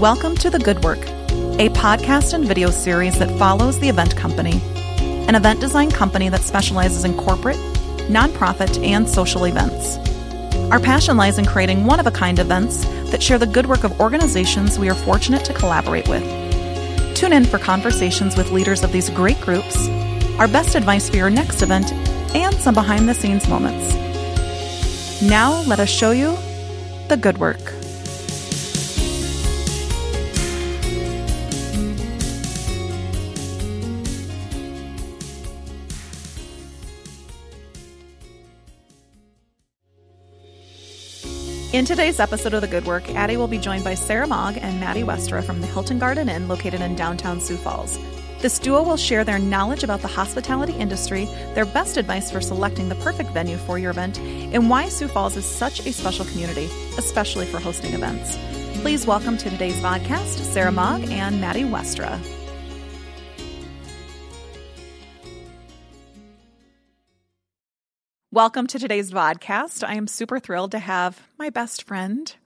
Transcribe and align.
Welcome 0.00 0.36
to 0.36 0.50
The 0.50 0.58
Good 0.58 0.84
Work, 0.84 0.98
a 0.98 1.70
podcast 1.70 2.34
and 2.34 2.44
video 2.44 2.68
series 2.68 3.18
that 3.18 3.30
follows 3.38 3.80
the 3.80 3.88
event 3.88 4.14
company, 4.14 4.60
an 5.26 5.34
event 5.34 5.58
design 5.58 5.90
company 5.90 6.28
that 6.28 6.42
specializes 6.42 7.04
in 7.04 7.16
corporate, 7.16 7.56
nonprofit, 8.10 8.84
and 8.84 9.08
social 9.08 9.46
events. 9.46 9.96
Our 10.70 10.80
passion 10.80 11.16
lies 11.16 11.38
in 11.38 11.46
creating 11.46 11.86
one 11.86 11.98
of 11.98 12.06
a 12.06 12.10
kind 12.10 12.38
events 12.38 12.84
that 13.10 13.22
share 13.22 13.38
the 13.38 13.46
good 13.46 13.64
work 13.64 13.84
of 13.84 13.98
organizations 13.98 14.78
we 14.78 14.90
are 14.90 14.94
fortunate 14.94 15.46
to 15.46 15.54
collaborate 15.54 16.08
with. 16.08 16.22
Tune 17.16 17.32
in 17.32 17.46
for 17.46 17.58
conversations 17.58 18.36
with 18.36 18.52
leaders 18.52 18.84
of 18.84 18.92
these 18.92 19.08
great 19.08 19.40
groups, 19.40 19.88
our 20.38 20.46
best 20.46 20.74
advice 20.74 21.08
for 21.08 21.16
your 21.16 21.30
next 21.30 21.62
event, 21.62 21.90
and 22.34 22.54
some 22.56 22.74
behind 22.74 23.08
the 23.08 23.14
scenes 23.14 23.48
moments. 23.48 23.94
Now, 25.22 25.62
let 25.62 25.80
us 25.80 25.88
show 25.88 26.10
you 26.10 26.36
the 27.08 27.16
good 27.16 27.38
work. 27.38 27.75
In 41.76 41.84
today's 41.84 42.20
episode 42.20 42.54
of 42.54 42.62
The 42.62 42.68
Good 42.68 42.86
Work, 42.86 43.10
Addie 43.10 43.36
will 43.36 43.48
be 43.48 43.58
joined 43.58 43.84
by 43.84 43.92
Sarah 43.92 44.26
Maag 44.26 44.58
and 44.62 44.80
Maddy 44.80 45.02
Westra 45.02 45.44
from 45.44 45.60
the 45.60 45.66
Hilton 45.66 45.98
Garden 45.98 46.30
Inn 46.30 46.48
located 46.48 46.80
in 46.80 46.96
downtown 46.96 47.38
Sioux 47.38 47.58
Falls. 47.58 47.98
This 48.40 48.58
duo 48.58 48.82
will 48.82 48.96
share 48.96 49.24
their 49.24 49.38
knowledge 49.38 49.84
about 49.84 50.00
the 50.00 50.08
hospitality 50.08 50.72
industry, 50.72 51.26
their 51.54 51.66
best 51.66 51.98
advice 51.98 52.30
for 52.30 52.40
selecting 52.40 52.88
the 52.88 52.94
perfect 52.94 53.28
venue 53.32 53.58
for 53.58 53.78
your 53.78 53.90
event, 53.90 54.18
and 54.18 54.70
why 54.70 54.88
Sioux 54.88 55.06
Falls 55.06 55.36
is 55.36 55.44
such 55.44 55.80
a 55.80 55.92
special 55.92 56.24
community, 56.24 56.70
especially 56.96 57.44
for 57.44 57.60
hosting 57.60 57.92
events. 57.92 58.38
Please 58.80 59.06
welcome 59.06 59.36
to 59.36 59.50
today's 59.50 59.76
podcast 59.82 60.50
Sarah 60.50 60.72
Maag 60.72 61.10
and 61.10 61.42
Maddy 61.42 61.64
Westra. 61.64 62.18
Welcome 68.36 68.66
to 68.66 68.78
today's 68.78 69.12
podcast. 69.12 69.82
I 69.82 69.94
am 69.94 70.06
super 70.06 70.38
thrilled 70.38 70.72
to 70.72 70.78
have 70.78 71.26
my 71.38 71.48
best 71.48 71.84
friend. 71.84 72.36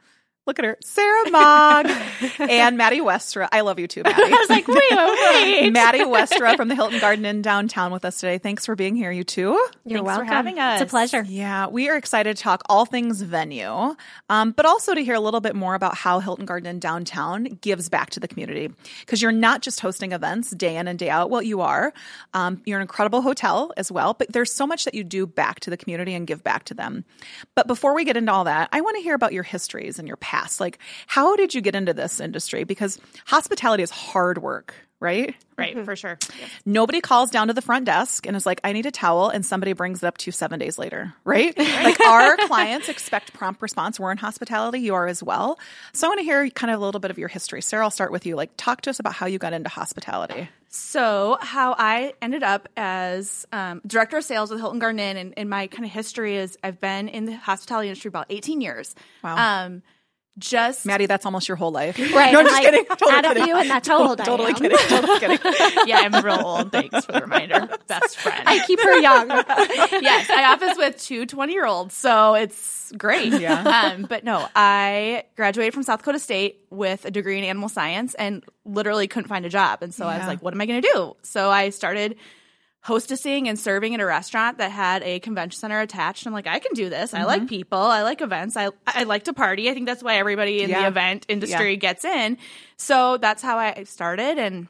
Look 0.50 0.58
at 0.58 0.64
her, 0.64 0.76
Sarah 0.82 1.26
Maag 1.26 2.40
and 2.50 2.76
Maddy 2.76 2.98
Westra. 2.98 3.48
I 3.52 3.60
love 3.60 3.78
you 3.78 3.86
too, 3.86 4.02
Maddy. 4.04 4.20
I 4.20 4.30
was 4.30 4.50
like, 4.50 4.66
wait, 4.66 4.82
wait. 4.90 5.70
Maddy 5.72 6.00
Westra 6.00 6.56
from 6.56 6.66
the 6.66 6.74
Hilton 6.74 6.98
Garden 6.98 7.24
Inn 7.24 7.40
downtown 7.40 7.92
with 7.92 8.04
us 8.04 8.18
today. 8.18 8.38
Thanks 8.38 8.66
for 8.66 8.74
being 8.74 8.96
here, 8.96 9.12
you 9.12 9.22
two. 9.22 9.52
You're 9.84 9.98
Thanks 9.98 10.02
welcome. 10.06 10.26
for 10.26 10.32
having 10.32 10.58
us. 10.58 10.80
It's 10.80 10.90
a 10.90 10.90
pleasure. 10.90 11.22
Yeah, 11.22 11.68
we 11.68 11.88
are 11.88 11.96
excited 11.96 12.36
to 12.36 12.42
talk 12.42 12.62
all 12.68 12.84
things 12.84 13.22
venue, 13.22 13.94
um, 14.28 14.50
but 14.50 14.66
also 14.66 14.92
to 14.92 15.04
hear 15.04 15.14
a 15.14 15.20
little 15.20 15.40
bit 15.40 15.54
more 15.54 15.76
about 15.76 15.94
how 15.94 16.18
Hilton 16.18 16.46
Garden 16.46 16.68
Inn 16.68 16.80
downtown 16.80 17.44
gives 17.44 17.88
back 17.88 18.10
to 18.10 18.18
the 18.18 18.26
community. 18.26 18.72
Because 19.02 19.22
you're 19.22 19.30
not 19.30 19.62
just 19.62 19.78
hosting 19.78 20.10
events 20.10 20.50
day 20.50 20.76
in 20.76 20.88
and 20.88 20.98
day 20.98 21.10
out. 21.10 21.30
Well, 21.30 21.42
you 21.42 21.60
are. 21.60 21.92
Um, 22.34 22.60
you're 22.66 22.78
an 22.78 22.82
incredible 22.82 23.22
hotel 23.22 23.72
as 23.76 23.92
well, 23.92 24.14
but 24.14 24.32
there's 24.32 24.52
so 24.52 24.66
much 24.66 24.84
that 24.84 24.94
you 24.94 25.04
do 25.04 25.28
back 25.28 25.60
to 25.60 25.70
the 25.70 25.76
community 25.76 26.12
and 26.12 26.26
give 26.26 26.42
back 26.42 26.64
to 26.64 26.74
them. 26.74 27.04
But 27.54 27.68
before 27.68 27.94
we 27.94 28.04
get 28.04 28.16
into 28.16 28.32
all 28.32 28.42
that, 28.44 28.68
I 28.72 28.80
want 28.80 28.96
to 28.96 29.02
hear 29.04 29.14
about 29.14 29.32
your 29.32 29.44
histories 29.44 30.00
and 30.00 30.08
your 30.08 30.16
past. 30.16 30.39
Like, 30.60 30.78
how 31.06 31.36
did 31.36 31.54
you 31.54 31.60
get 31.60 31.74
into 31.74 31.92
this 31.92 32.20
industry? 32.20 32.64
Because 32.64 32.98
hospitality 33.26 33.82
is 33.82 33.90
hard 33.90 34.38
work, 34.38 34.74
right? 35.00 35.34
Right, 35.56 35.84
for 35.84 35.94
sure. 35.96 36.18
Nobody 36.64 37.00
calls 37.00 37.30
down 37.30 37.48
to 37.48 37.52
the 37.52 37.60
front 37.60 37.84
desk 37.84 38.26
and 38.26 38.34
is 38.34 38.46
like, 38.46 38.60
I 38.64 38.72
need 38.72 38.86
a 38.86 38.90
towel, 38.90 39.28
and 39.28 39.44
somebody 39.44 39.74
brings 39.74 40.02
it 40.02 40.06
up 40.06 40.16
to 40.18 40.28
you 40.28 40.32
seven 40.32 40.58
days 40.58 40.78
later, 40.78 41.12
right? 41.24 41.56
like 41.58 42.00
our 42.00 42.36
clients 42.38 42.88
expect 42.88 43.34
prompt 43.34 43.60
response. 43.60 44.00
We're 44.00 44.12
in 44.12 44.18
hospitality, 44.18 44.80
you 44.80 44.94
are 44.94 45.06
as 45.06 45.22
well. 45.22 45.58
So 45.92 46.06
I 46.06 46.10
want 46.10 46.20
to 46.20 46.24
hear 46.24 46.48
kind 46.50 46.70
of 46.70 46.80
a 46.80 46.84
little 46.84 47.00
bit 47.00 47.10
of 47.10 47.18
your 47.18 47.28
history. 47.28 47.60
Sarah, 47.60 47.84
I'll 47.84 47.90
start 47.90 48.12
with 48.12 48.24
you. 48.24 48.36
Like, 48.36 48.52
talk 48.56 48.80
to 48.82 48.90
us 48.90 49.00
about 49.00 49.12
how 49.12 49.26
you 49.26 49.38
got 49.38 49.52
into 49.52 49.68
hospitality. 49.68 50.48
So, 50.72 51.36
how 51.40 51.74
I 51.76 52.14
ended 52.22 52.44
up 52.44 52.68
as 52.76 53.44
um, 53.52 53.82
director 53.84 54.18
of 54.18 54.24
sales 54.24 54.50
with 54.50 54.60
Hilton 54.60 54.78
Garden 54.78 55.00
Inn, 55.00 55.16
and, 55.16 55.34
and 55.36 55.50
my 55.50 55.66
kind 55.66 55.84
of 55.84 55.90
history 55.90 56.36
is 56.36 56.56
I've 56.62 56.80
been 56.80 57.08
in 57.08 57.24
the 57.24 57.36
hospitality 57.36 57.88
industry 57.88 58.08
about 58.08 58.26
18 58.30 58.60
years. 58.60 58.94
Wow. 59.24 59.64
Um, 59.64 59.82
just 60.38 60.86
Maddy, 60.86 61.06
that's 61.06 61.26
almost 61.26 61.48
your 61.48 61.56
whole 61.56 61.70
life. 61.72 61.98
Right. 61.98 62.32
No, 62.32 62.38
I'm 62.40 62.46
I'm 62.46 62.46
just 62.46 62.54
like, 62.54 62.64
kidding. 62.64 62.84
Totally 62.88 63.12
out 63.12 63.24
of 63.24 63.32
kidding. 63.32 63.46
you 63.46 63.56
and 63.56 63.70
that's 63.70 63.88
how 63.88 64.08
old 64.08 64.20
I 64.20 64.24
Totally 64.24 64.50
am. 64.50 64.54
kidding. 64.56 64.78
Totally 64.78 65.18
kidding. 65.18 65.38
yeah, 65.86 65.98
I'm 66.00 66.24
real 66.24 66.40
old. 66.46 66.72
Thanks 66.72 67.04
for 67.04 67.12
the 67.12 67.20
reminder. 67.20 67.68
Best 67.86 68.16
friend. 68.18 68.42
I 68.46 68.64
keep 68.66 68.80
her 68.80 68.98
young. 69.00 69.28
yes, 70.02 70.30
I 70.30 70.52
office 70.52 70.76
with 70.78 70.98
two 70.98 71.26
20 71.26 71.52
year 71.52 71.66
olds, 71.66 71.94
so 71.94 72.34
it's 72.34 72.92
great. 72.96 73.32
Yeah. 73.40 73.92
Um, 73.92 74.06
but 74.08 74.24
no, 74.24 74.46
I 74.54 75.24
graduated 75.36 75.74
from 75.74 75.82
South 75.82 76.00
Dakota 76.00 76.18
State 76.18 76.60
with 76.70 77.04
a 77.04 77.10
degree 77.10 77.38
in 77.38 77.44
animal 77.44 77.68
science 77.68 78.14
and 78.14 78.44
literally 78.64 79.08
couldn't 79.08 79.28
find 79.28 79.44
a 79.44 79.50
job. 79.50 79.82
And 79.82 79.92
so 79.92 80.06
I 80.06 80.18
was 80.18 80.26
like, 80.26 80.42
what 80.42 80.54
am 80.54 80.60
I 80.60 80.66
going 80.66 80.82
to 80.82 80.88
do? 80.92 81.16
So 81.22 81.50
I 81.50 81.70
started 81.70 82.16
hostessing 82.86 83.46
and 83.46 83.58
serving 83.58 83.94
at 83.94 84.00
a 84.00 84.06
restaurant 84.06 84.58
that 84.58 84.70
had 84.70 85.02
a 85.02 85.20
convention 85.20 85.58
center 85.58 85.80
attached. 85.80 86.26
I'm 86.26 86.32
like, 86.32 86.46
I 86.46 86.58
can 86.58 86.72
do 86.72 86.88
this. 86.88 87.12
I 87.12 87.24
like 87.24 87.42
mm-hmm. 87.42 87.48
people. 87.48 87.78
I 87.78 88.02
like 88.02 88.22
events. 88.22 88.56
I 88.56 88.70
I 88.86 89.04
like 89.04 89.24
to 89.24 89.32
party. 89.32 89.68
I 89.68 89.74
think 89.74 89.86
that's 89.86 90.02
why 90.02 90.16
everybody 90.16 90.62
in 90.62 90.70
Yeah. 90.70 90.82
the 90.82 90.88
event 90.88 91.26
industry 91.28 91.76
gets 91.76 92.04
in. 92.04 92.38
So 92.76 93.18
that's 93.18 93.42
how 93.42 93.58
I 93.58 93.84
started 93.84 94.38
and 94.38 94.68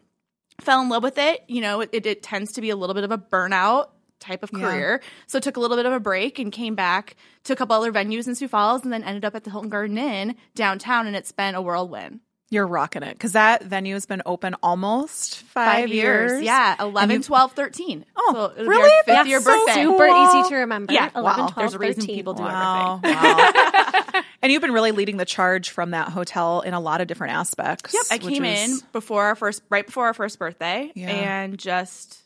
fell 0.61 0.81
in 0.83 0.89
love 0.89 1.03
with 1.03 1.19
it. 1.19 1.45
You 1.47 1.61
know, 1.61 1.81
it, 1.81 1.91
it 1.93 2.23
tends 2.23 2.53
to 2.53 2.61
be 2.61 2.71
a 2.71 2.77
little 2.77 2.95
bit 2.95 3.05
of 3.05 3.13
a 3.13 3.19
burnout 3.19 3.91
type 4.19 4.43
of 4.43 4.51
Yeah. 4.53 4.61
career. 4.61 5.03
So 5.27 5.39
took 5.39 5.57
a 5.57 5.61
little 5.61 5.77
bit 5.77 5.87
of 5.87 5.93
a 5.93 6.01
break 6.01 6.39
and 6.39 6.53
came 6.53 6.75
back 6.75 7.17
to 7.45 7.53
a 7.53 7.57
couple 7.57 7.77
other 7.77 7.93
venues 7.93 8.27
in 8.27 8.35
Sioux 8.35 8.49
Falls 8.49 8.83
and 8.83 8.93
then 8.93 9.05
ended 9.05 9.25
up 9.25 9.35
at 9.35 9.45
the 9.45 9.51
Hilton 9.51 9.71
Garden 9.71 9.97
Inn 9.99 10.35
downtown 10.55 11.07
and 11.07 11.15
it's 11.15 11.33
been 11.33 11.55
a 11.55 11.63
whirlwind. 11.63 12.21
You're 12.53 12.67
rocking 12.67 13.05
it 13.05 13.13
because 13.13 13.33
that 13.33 13.63
venue 13.63 13.95
has 13.95 14.07
been 14.07 14.23
open 14.27 14.57
almost 14.61 15.37
five, 15.43 15.89
years. 15.89 16.43
Yeah, 16.43 16.75
And 16.81 16.89
11, 16.91 17.17
you- 17.19 17.23
12, 17.23 17.53
13. 17.53 18.05
Oh, 18.17 18.33
so 18.33 18.53
it'll 18.61 18.67
really? 18.69 18.83
Be 18.83 18.91
our 18.91 18.91
fifth 18.91 19.07
That's 19.07 19.29
year 19.29 19.41
so 19.41 19.51
birthday. 19.67 19.83
Super 19.85 20.07
Cool. 20.09 20.41
easy 20.41 20.49
to 20.49 20.57
remember. 20.57 20.93
Yeah, 20.93 21.11
11, 21.15 21.23
wow. 21.23 21.35
12, 21.51 21.55
There's 21.55 21.75
a 21.75 21.79
reason 21.79 22.01
13. 22.03 22.17
people 22.17 22.35
do 22.35 22.43
Wow. 22.43 23.01
everything. 23.05 23.23
wow. 23.23 24.23
and 24.43 24.51
you've 24.51 24.63
been 24.63 24.73
really 24.73 24.91
leading 24.91 25.17
the 25.17 25.25
charge 25.25 25.71
from 25.71 25.93
that 25.93 26.09
hotel 26.09 26.63
in 26.63 26.75
a 26.75 26.81
lot 26.81 27.01
of 27.01 27.07
different 27.07 27.35
aspects. 27.35 27.95
Yep, 27.95 28.03
I 28.11 28.19
came 28.19 28.45
is- 28.45 28.83
in 28.83 28.89
before 28.93 29.23
our 29.27 29.37
first, 29.37 29.63
right 29.71 29.87
before 29.87 30.07
our 30.07 30.15
first 30.15 30.41
birthday, 30.41 30.91
Yeah. 30.97 31.09
and 31.11 31.57
just 31.57 32.21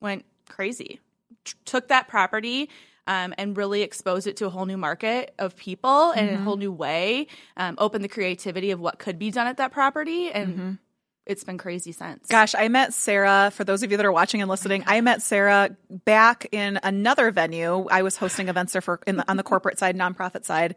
went 0.00 0.26
crazy. 0.50 1.00
T- 1.46 1.54
took 1.64 1.88
that 1.88 2.06
property 2.06 2.68
um, 3.06 3.34
and 3.38 3.56
really 3.56 3.82
expose 3.82 4.26
it 4.26 4.36
to 4.38 4.46
a 4.46 4.50
whole 4.50 4.66
new 4.66 4.76
market 4.76 5.34
of 5.38 5.56
people 5.56 6.10
and 6.12 6.28
Mm-hmm. 6.30 6.40
a 6.40 6.44
whole 6.44 6.56
new 6.56 6.72
way. 6.72 7.26
Um, 7.56 7.74
opened 7.78 8.04
the 8.04 8.08
creativity 8.08 8.70
of 8.70 8.80
what 8.80 8.98
could 8.98 9.18
be 9.18 9.30
done 9.30 9.46
at 9.46 9.56
that 9.58 9.72
property, 9.72 10.30
and 10.30 10.78
it's 11.26 11.44
been 11.44 11.58
crazy 11.58 11.92
since. 11.92 12.24
Mm-hmm. 12.24 12.32
Gosh, 12.32 12.54
I 12.54 12.68
met 12.68 12.92
Sarah. 12.94 13.50
For 13.54 13.64
those 13.64 13.82
of 13.82 13.90
you 13.90 13.96
that 13.96 14.06
are 14.06 14.12
watching 14.12 14.40
and 14.40 14.50
listening, 14.50 14.84
I 14.86 15.00
met 15.00 15.22
Sarah 15.22 15.76
back 16.04 16.46
in 16.52 16.80
another 16.82 17.30
venue. 17.30 17.86
I 17.90 18.02
was 18.02 18.16
hosting 18.16 18.48
events 18.48 18.72
there 18.72 18.82
for 18.82 19.00
in 19.06 19.16
the, 19.16 19.30
on 19.30 19.36
the 19.36 19.42
corporate 19.42 19.78
side, 19.78 19.96
nonprofit 19.96 20.44
side, 20.44 20.74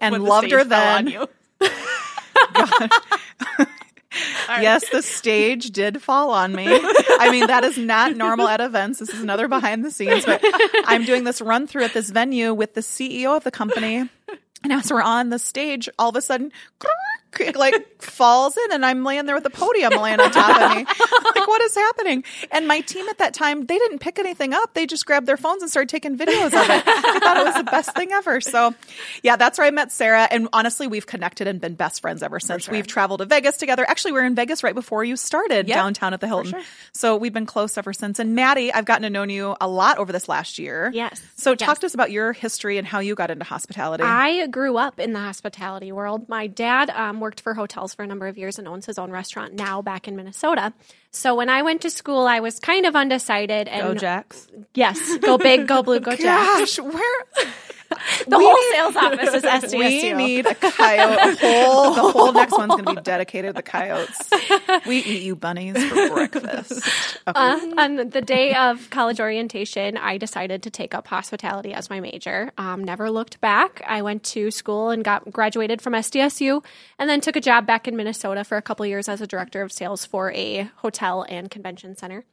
and 0.00 0.12
When 0.12 0.22
the 0.22 0.28
loved 0.28 0.50
her 0.50 0.60
stage 0.60 0.68
fell 0.68 0.96
on 0.98 1.04
then. 1.04 1.26
you. 4.12 4.62
Yes, 4.62 4.88
the 4.90 5.02
stage 5.02 5.70
did 5.70 6.02
fall 6.02 6.30
on 6.30 6.54
me. 6.54 6.66
I 6.66 7.28
mean, 7.30 7.46
that 7.46 7.64
is 7.64 7.76
not 7.78 8.16
normal 8.16 8.48
at 8.48 8.60
events. 8.60 8.98
This 8.98 9.10
is 9.10 9.20
another 9.20 9.48
behind 9.48 9.84
the 9.84 9.90
scenes, 9.90 10.24
but 10.24 10.40
I'm 10.86 11.04
doing 11.04 11.24
this 11.24 11.40
run 11.40 11.66
through 11.66 11.84
at 11.84 11.92
this 11.92 12.10
venue 12.10 12.54
with 12.54 12.74
the 12.74 12.80
CEO 12.80 13.36
of 13.36 13.44
the 13.44 13.50
company. 13.50 14.08
And 14.64 14.72
as 14.72 14.90
we're 14.90 15.02
on 15.02 15.30
the 15.30 15.38
stage, 15.38 15.88
all 15.98 16.08
of 16.08 16.16
a 16.16 16.22
sudden, 16.22 16.52
like 17.54 18.02
falls 18.02 18.56
in, 18.56 18.72
and 18.72 18.84
I'm 18.84 19.04
laying 19.04 19.26
there 19.26 19.34
with 19.34 19.44
the 19.44 19.50
podium 19.50 19.92
laying 20.00 20.20
on 20.20 20.30
top 20.30 20.60
of 20.60 20.76
me. 20.76 20.84
like, 21.34 21.46
what 21.48 21.60
is 21.62 21.74
happening? 21.74 22.24
And 22.50 22.66
my 22.66 22.80
team 22.80 23.06
at 23.08 23.18
that 23.18 23.34
time, 23.34 23.66
they 23.66 23.78
didn't 23.78 23.98
pick 23.98 24.18
anything 24.18 24.54
up. 24.54 24.74
They 24.74 24.86
just 24.86 25.06
grabbed 25.06 25.26
their 25.26 25.36
phones 25.36 25.62
and 25.62 25.70
started 25.70 25.88
taking 25.88 26.16
videos 26.16 26.46
of 26.46 26.52
it. 26.70 26.82
I 26.86 27.18
thought 27.20 27.36
it 27.36 27.44
was 27.44 27.54
the 27.56 27.64
best 27.64 27.94
thing 27.94 28.12
ever. 28.12 28.40
So, 28.40 28.74
yeah, 29.22 29.36
that's 29.36 29.58
where 29.58 29.66
I 29.66 29.70
met 29.70 29.92
Sarah. 29.92 30.26
And 30.30 30.48
honestly, 30.52 30.86
we've 30.86 31.06
connected 31.06 31.46
and 31.46 31.60
been 31.60 31.74
best 31.74 32.00
friends 32.00 32.22
ever 32.22 32.40
since. 32.40 32.64
sure. 32.64 32.72
We've 32.72 32.86
traveled 32.86 33.20
to 33.20 33.26
Vegas 33.26 33.56
together. 33.56 33.84
Actually, 33.88 34.12
we 34.12 34.20
were 34.20 34.26
in 34.26 34.34
Vegas 34.34 34.62
right 34.62 34.74
before 34.74 35.04
you 35.04 35.16
started 35.16 35.68
Yep, 35.68 35.74
downtown 35.76 36.14
at 36.14 36.20
the 36.20 36.26
Hilton. 36.26 36.50
sure. 36.52 36.62
So 36.92 37.16
we've 37.16 37.32
been 37.32 37.46
close 37.46 37.76
ever 37.76 37.92
since. 37.92 38.18
And 38.18 38.34
Maddy, 38.34 38.72
I've 38.72 38.84
gotten 38.84 39.02
to 39.02 39.10
know 39.10 39.24
you 39.24 39.56
a 39.60 39.68
lot 39.68 39.98
over 39.98 40.12
this 40.12 40.28
last 40.28 40.58
year. 40.58 40.90
Yes. 40.94 41.20
So 41.36 41.54
talk 41.54 41.78
to 41.80 41.86
us 41.86 41.94
about 41.94 42.10
your 42.10 42.32
history 42.32 42.78
and 42.78 42.86
how 42.86 43.00
you 43.00 43.14
got 43.14 43.30
into 43.30 43.44
hospitality. 43.44 44.04
I 44.04 44.46
grew 44.46 44.76
up 44.78 44.98
in 44.98 45.12
the 45.12 45.18
hospitality 45.20 45.92
world. 45.92 46.28
My 46.28 46.46
dad 46.46 46.90
um, 46.90 47.17
worked 47.20 47.40
for 47.40 47.54
hotels 47.54 47.94
for 47.94 48.02
a 48.02 48.06
number 48.06 48.26
of 48.26 48.38
years 48.38 48.58
and 48.58 48.66
owns 48.68 48.86
his 48.86 48.98
own 48.98 49.10
restaurant 49.10 49.54
now 49.54 49.82
back 49.82 50.08
in 50.08 50.16
Minnesota. 50.16 50.72
So 51.10 51.34
when 51.34 51.48
I 51.48 51.62
went 51.62 51.82
to 51.82 51.90
school, 51.90 52.26
I 52.26 52.40
was 52.40 52.58
kind 52.58 52.86
of 52.86 52.94
undecided. 52.96 53.68
And 53.68 53.82
Go 53.82 53.94
Jacks. 53.94 54.46
yes, 54.74 55.16
go 55.18 55.38
big, 55.38 55.66
go 55.66 55.82
blue, 55.82 56.00
go 56.00 56.14
Jacks. 56.16 56.76
Gosh, 56.76 56.78
where 56.80 57.24
the 58.26 58.36
whole 58.36 58.56
sales 58.72 58.96
office 58.96 59.34
is 59.34 59.42
SDSU. 59.42 59.78
We 59.78 60.12
need 60.12 60.46
a 60.46 60.54
coyote. 60.54 61.18
A 61.18 61.36
whole, 61.36 61.94
the 61.94 62.12
whole 62.12 62.32
next 62.32 62.52
one's 62.52 62.72
going 62.72 62.84
to 62.84 62.94
be 62.94 63.00
dedicated 63.02 63.50
to 63.50 63.52
the 63.54 63.62
coyotes. 63.62 64.28
We 64.86 64.98
eat 64.98 65.22
you 65.22 65.36
bunnies 65.36 65.82
for 65.84 66.08
breakfast. 66.14 66.86
Okay. 67.26 67.32
Uh, 67.34 67.58
on 67.78 67.96
the 68.10 68.20
day 68.20 68.54
of 68.54 68.90
college 68.90 69.20
orientation, 69.20 69.96
I 69.96 70.18
decided 70.18 70.62
to 70.64 70.70
take 70.70 70.94
up 70.94 71.06
hospitality 71.06 71.72
as 71.72 71.88
my 71.88 72.00
major. 72.00 72.52
Um, 72.58 72.84
never 72.84 73.10
looked 73.10 73.40
back. 73.40 73.82
I 73.86 74.02
went 74.02 74.22
to 74.24 74.50
school 74.50 74.90
and 74.90 75.02
got 75.02 75.30
graduated 75.32 75.80
from 75.80 75.94
SDSU, 75.94 76.64
and 76.98 77.08
then 77.08 77.20
took 77.20 77.36
a 77.36 77.40
job 77.40 77.66
back 77.66 77.88
in 77.88 77.96
Minnesota 77.96 78.44
for 78.44 78.56
a 78.56 78.62
couple 78.62 78.84
years 78.86 79.08
as 79.08 79.20
a 79.20 79.26
director 79.26 79.62
of 79.62 79.72
sales 79.72 80.04
for 80.04 80.32
a 80.32 80.70
hotel 80.76 81.24
and 81.28 81.50
convention 81.50 81.96
center. 81.96 82.24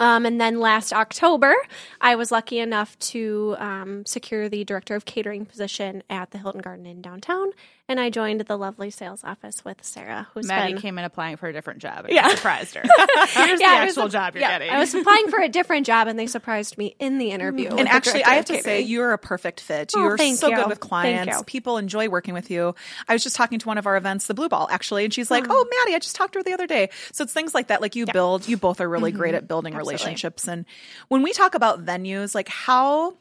Um, 0.00 0.26
and 0.26 0.40
then 0.40 0.60
last 0.60 0.92
October, 0.92 1.54
I 2.00 2.14
was 2.16 2.30
lucky 2.30 2.58
enough 2.58 2.98
to 3.00 3.56
um, 3.58 4.06
secure 4.06 4.48
the 4.48 4.64
director 4.64 4.94
of 4.94 5.04
catering 5.04 5.44
position 5.46 6.02
at 6.08 6.30
the 6.30 6.38
Hilton 6.38 6.60
Garden 6.60 6.86
Inn 6.86 7.02
downtown, 7.02 7.50
and 7.88 7.98
I 7.98 8.10
joined 8.10 8.42
the 8.42 8.56
lovely 8.56 8.90
sales 8.90 9.24
office 9.24 9.64
with 9.64 9.82
Sarah, 9.82 10.28
who's 10.34 10.46
Maddy 10.46 10.74
been 10.74 10.82
came 10.82 10.98
in 10.98 11.04
applying 11.06 11.36
for 11.36 11.48
a 11.48 11.52
different 11.54 11.80
job 11.80 12.04
and 12.04 12.14
Yeah. 12.14 12.28
yeah. 12.28 12.34
surprised 12.34 12.74
her. 12.74 12.82
Here's 13.28 13.60
Yeah, 13.60 13.70
the 13.76 13.80
I 13.80 13.84
was- 13.86 13.96
actual 13.96 14.08
job 14.08 14.34
you're 14.34 14.42
yeah, 14.42 14.58
getting. 14.58 14.70
I 14.70 14.78
was 14.78 14.94
applying 14.94 15.28
for 15.30 15.40
a 15.40 15.48
different 15.48 15.86
job, 15.86 16.06
and 16.06 16.18
they 16.18 16.26
surprised 16.26 16.76
me 16.78 16.94
in 17.00 17.18
the 17.18 17.30
interview. 17.30 17.68
And 17.70 17.88
actually, 17.88 18.22
I 18.24 18.34
have 18.34 18.44
to 18.46 18.60
say, 18.62 18.82
you're 18.82 19.12
a 19.12 19.18
perfect 19.18 19.60
fit. 19.60 19.92
Oh, 19.96 20.02
You're 20.02 20.18
thank 20.18 20.38
so 20.38 20.48
you. 20.48 20.56
good 20.56 20.68
with 20.68 20.78
Thank 20.78 20.88
clients. 20.90 21.38
you. 21.38 21.44
People 21.44 21.78
enjoy 21.78 22.08
working 22.08 22.34
with 22.34 22.50
you. 22.50 22.74
I 23.08 23.14
was 23.14 23.22
just 23.24 23.34
talking 23.36 23.58
to 23.58 23.66
one 23.66 23.78
of 23.78 23.86
our 23.86 23.96
events, 23.96 24.26
the 24.26 24.34
Blue 24.34 24.48
Ball, 24.50 24.68
actually, 24.70 25.04
and 25.04 25.12
she's 25.14 25.30
like, 25.30 25.46
Hmm. 25.46 25.52
"Oh, 25.52 25.66
Maddy, 25.84 25.96
I 25.96 25.98
just 25.98 26.14
talked 26.14 26.34
to 26.34 26.40
her 26.40 26.42
the 26.44 26.52
other 26.52 26.66
day." 26.66 26.90
So 27.12 27.24
it's 27.24 27.32
things 27.32 27.54
like 27.54 27.68
that. 27.68 27.80
Like 27.80 27.96
you 27.96 28.04
build, 28.06 28.46
you 28.46 28.56
both 28.58 28.80
are 28.80 28.88
really 28.88 29.08
Mm-hmm. 29.08 29.18
great 29.18 29.34
at 29.34 29.48
building 29.48 29.74
relationships. 29.78 30.48
And 30.48 30.66
when 31.08 31.22
we 31.22 31.32
talk 31.32 31.54
about 31.54 31.84
venues, 31.84 32.34
like 32.34 32.48
how 32.48 33.16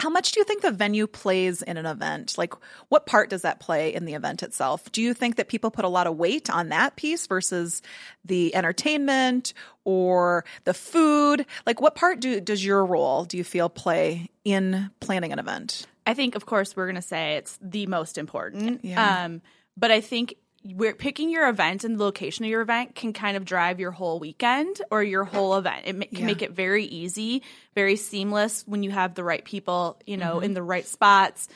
how 0.00 0.10
much 0.10 0.32
do 0.32 0.40
you 0.40 0.44
think 0.44 0.62
the 0.62 0.70
venue 0.70 1.06
plays 1.06 1.62
in 1.62 1.76
an 1.76 1.86
event? 1.86 2.36
Like, 2.36 2.52
what 2.88 3.06
part 3.06 3.30
does 3.30 3.42
that 3.42 3.60
play 3.60 3.94
in 3.94 4.04
the 4.04 4.14
event 4.14 4.42
itself? 4.42 4.90
Do 4.90 5.00
you 5.00 5.14
think 5.14 5.36
that 5.36 5.48
people 5.48 5.70
put 5.70 5.84
a 5.84 5.88
lot 5.88 6.06
of 6.06 6.16
weight 6.16 6.50
on 6.50 6.70
that 6.70 6.96
piece 6.96 7.26
versus 7.26 7.80
the 8.24 8.54
entertainment 8.54 9.54
or 9.84 10.44
the 10.64 10.74
food? 10.74 11.46
Like, 11.64 11.80
what 11.80 11.94
part 11.94 12.20
do, 12.20 12.40
does 12.40 12.64
your 12.64 12.84
role, 12.84 13.24
do 13.24 13.36
you 13.36 13.44
feel, 13.44 13.68
play 13.68 14.30
in 14.44 14.90
planning 15.00 15.32
an 15.32 15.38
event? 15.38 15.86
I 16.06 16.14
think, 16.14 16.34
of 16.34 16.44
course, 16.44 16.76
we're 16.76 16.86
going 16.86 16.96
to 16.96 17.02
say 17.02 17.36
it's 17.36 17.58
the 17.62 17.86
most 17.86 18.18
important. 18.18 18.84
Yeah. 18.84 19.24
Um, 19.24 19.42
but 19.76 19.90
I 19.90 20.00
think 20.00 20.34
we're 20.64 20.94
picking 20.94 21.28
your 21.30 21.48
event 21.48 21.84
and 21.84 21.98
the 21.98 22.02
location 22.02 22.44
of 22.44 22.50
your 22.50 22.62
event 22.62 22.94
can 22.94 23.12
kind 23.12 23.36
of 23.36 23.44
drive 23.44 23.78
your 23.80 23.90
whole 23.90 24.18
weekend 24.18 24.80
or 24.90 25.02
your 25.02 25.24
whole 25.24 25.56
event. 25.56 25.82
It 25.84 25.94
ma- 25.94 26.06
can 26.06 26.20
Yeah. 26.20 26.26
make 26.26 26.40
it 26.42 26.52
very 26.52 26.84
easy, 26.84 27.42
very 27.74 27.96
seamless 27.96 28.64
when 28.66 28.82
you 28.82 28.90
have 28.90 29.14
the 29.14 29.24
right 29.24 29.44
people, 29.44 30.00
you 30.06 30.16
know, 30.16 30.36
Mm-hmm. 30.36 30.44
in 30.44 30.54
the 30.54 30.62
right 30.62 30.86
spots. 30.86 31.48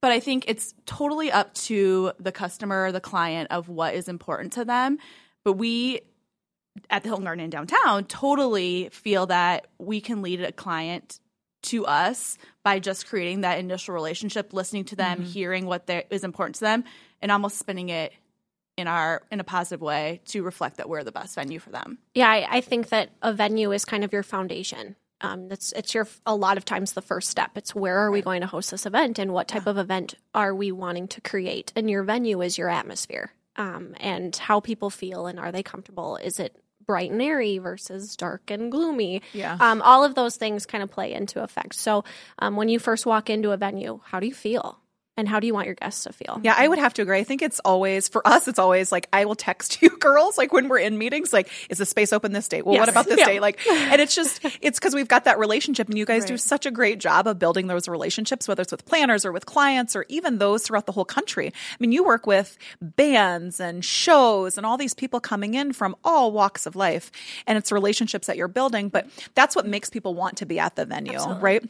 But 0.00 0.12
I 0.12 0.20
think 0.20 0.44
it's 0.48 0.74
totally 0.86 1.30
up 1.30 1.52
to 1.54 2.12
the 2.18 2.32
customer, 2.32 2.92
the 2.92 3.00
client 3.00 3.48
of 3.50 3.68
what 3.68 3.94
is 3.94 4.08
important 4.08 4.54
to 4.54 4.64
them. 4.64 4.98
But 5.44 5.54
we 5.54 6.00
at 6.90 7.02
the 7.02 7.08
Hilton 7.10 7.24
Garden 7.24 7.44
Inn 7.44 7.50
downtown 7.50 8.04
totally 8.04 8.88
feel 8.90 9.26
that 9.26 9.66
we 9.78 10.00
can 10.00 10.22
lead 10.22 10.40
a 10.40 10.50
client 10.50 11.20
to 11.64 11.86
us 11.86 12.36
by 12.62 12.78
just 12.78 13.06
creating 13.06 13.42
that 13.42 13.58
initial 13.58 13.94
relationship, 13.94 14.52
listening 14.52 14.84
to 14.86 14.96
them, 14.96 15.22
hearing 15.22 15.66
what 15.66 15.88
is 16.10 16.24
important 16.24 16.56
to 16.56 16.60
them, 16.62 16.84
and 17.24 17.32
almost 17.32 17.58
spinning 17.58 17.88
it 17.88 18.12
in 18.76 18.86
our 18.86 19.22
in 19.30 19.40
a 19.40 19.44
positive 19.44 19.80
way 19.80 20.20
to 20.26 20.42
reflect 20.42 20.76
that 20.76 20.88
we're 20.88 21.02
the 21.02 21.10
best 21.10 21.34
venue 21.34 21.58
for 21.58 21.70
them. 21.70 21.98
Yeah, 22.14 22.28
I, 22.28 22.46
I 22.58 22.60
think 22.60 22.90
that 22.90 23.10
a 23.22 23.32
venue 23.32 23.72
is 23.72 23.84
kind 23.84 24.04
of 24.04 24.12
your 24.12 24.22
foundation. 24.22 24.94
Um, 25.22 25.50
it's 25.50 25.72
it's 25.72 25.94
your 25.94 26.06
a 26.26 26.36
lot 26.36 26.58
of 26.58 26.66
times 26.66 26.92
the 26.92 27.00
first 27.00 27.30
step. 27.30 27.52
It's 27.56 27.74
where 27.74 27.96
are 27.98 28.10
we 28.10 28.20
going 28.20 28.42
to 28.42 28.46
host 28.46 28.70
this 28.70 28.84
event, 28.84 29.18
and 29.18 29.32
what 29.32 29.48
type 29.48 29.66
of 29.66 29.78
event 29.78 30.16
are 30.34 30.54
we 30.54 30.70
wanting 30.70 31.08
to 31.08 31.20
create? 31.22 31.72
And 31.74 31.88
your 31.88 32.02
venue 32.02 32.42
is 32.42 32.58
your 32.58 32.68
atmosphere, 32.68 33.32
um, 33.56 33.94
and 34.00 34.36
how 34.36 34.60
people 34.60 34.90
feel, 34.90 35.26
and 35.26 35.40
are 35.40 35.50
they 35.50 35.62
comfortable? 35.62 36.16
Is 36.16 36.38
it 36.38 36.54
bright 36.84 37.10
and 37.10 37.22
airy 37.22 37.56
versus 37.56 38.16
dark 38.16 38.50
and 38.50 38.70
gloomy? 38.70 39.22
Yeah. 39.32 39.56
Um, 39.58 39.80
all 39.80 40.04
of 40.04 40.14
those 40.14 40.36
things 40.36 40.66
kind 40.66 40.84
of 40.84 40.90
play 40.90 41.14
into 41.14 41.42
effect. 41.42 41.74
So 41.76 42.04
um, 42.38 42.56
when 42.56 42.68
you 42.68 42.78
first 42.78 43.06
walk 43.06 43.30
into 43.30 43.52
a 43.52 43.56
venue, 43.56 44.00
how 44.04 44.20
do 44.20 44.26
you 44.26 44.34
feel, 44.34 44.78
and 45.16 45.28
how 45.28 45.38
do 45.40 45.46
you 45.46 45.54
want 45.54 45.66
your 45.66 45.74
guests 45.76 46.04
to 46.04 46.12
feel? 46.12 46.40
Yeah, 46.42 46.54
I 46.56 46.66
would 46.66 46.78
have 46.78 46.94
to 46.94 47.02
agree. 47.02 47.18
I 47.18 47.24
think 47.24 47.40
it's 47.42 47.60
always 47.60 48.08
for 48.08 48.26
us. 48.26 48.48
It's 48.48 48.58
always 48.58 48.90
like 48.90 49.08
I 49.12 49.24
will 49.24 49.34
text 49.36 49.80
you 49.82 49.90
girls 49.98 50.36
like 50.36 50.52
when 50.52 50.68
we're 50.68 50.78
in 50.78 50.98
meetings. 50.98 51.32
Like, 51.32 51.50
is 51.70 51.78
the 51.78 51.86
space 51.86 52.12
open 52.12 52.32
this 52.32 52.48
date? 52.48 52.66
Well, 52.66 52.78
what 52.78 52.88
about 52.88 53.06
this 53.06 53.18
Yeah. 53.20 53.26
date? 53.26 53.40
Like, 53.40 53.64
and 53.68 54.00
it's 54.00 54.14
just 54.14 54.40
it's 54.60 54.78
because 54.78 54.94
we've 54.94 55.08
got 55.08 55.24
that 55.24 55.38
relationship, 55.38 55.88
and 55.88 55.96
you 55.96 56.04
guys 56.04 56.24
do 56.24 56.36
such 56.36 56.66
a 56.66 56.70
great 56.70 56.98
job 56.98 57.26
of 57.26 57.38
building 57.38 57.66
those 57.68 57.88
relationships, 57.88 58.48
whether 58.48 58.62
it's 58.62 58.72
with 58.72 58.84
planners 58.86 59.24
or 59.24 59.32
with 59.32 59.46
clients 59.46 59.94
or 59.94 60.04
even 60.08 60.38
those 60.38 60.62
throughout 60.64 60.86
the 60.86 60.92
whole 60.92 61.04
country. 61.04 61.48
I 61.48 61.76
mean, 61.78 61.92
you 61.92 62.04
work 62.04 62.26
with 62.26 62.58
bands 62.80 63.60
and 63.60 63.84
shows 63.84 64.56
and 64.56 64.66
all 64.66 64.76
these 64.76 64.94
people 64.94 65.20
coming 65.20 65.54
in 65.54 65.72
from 65.72 65.94
all 66.04 66.32
walks 66.32 66.66
of 66.66 66.76
life, 66.76 67.10
and 67.46 67.56
it's 67.58 67.70
relationships 67.72 68.26
that 68.26 68.36
you're 68.36 68.48
building. 68.48 68.88
But 68.88 69.08
that's 69.34 69.54
what 69.54 69.66
makes 69.66 69.90
people 69.90 70.14
want 70.14 70.38
to 70.38 70.46
be 70.46 70.58
at 70.58 70.76
the 70.76 70.84
venue, 70.86 71.18
right? 71.18 71.62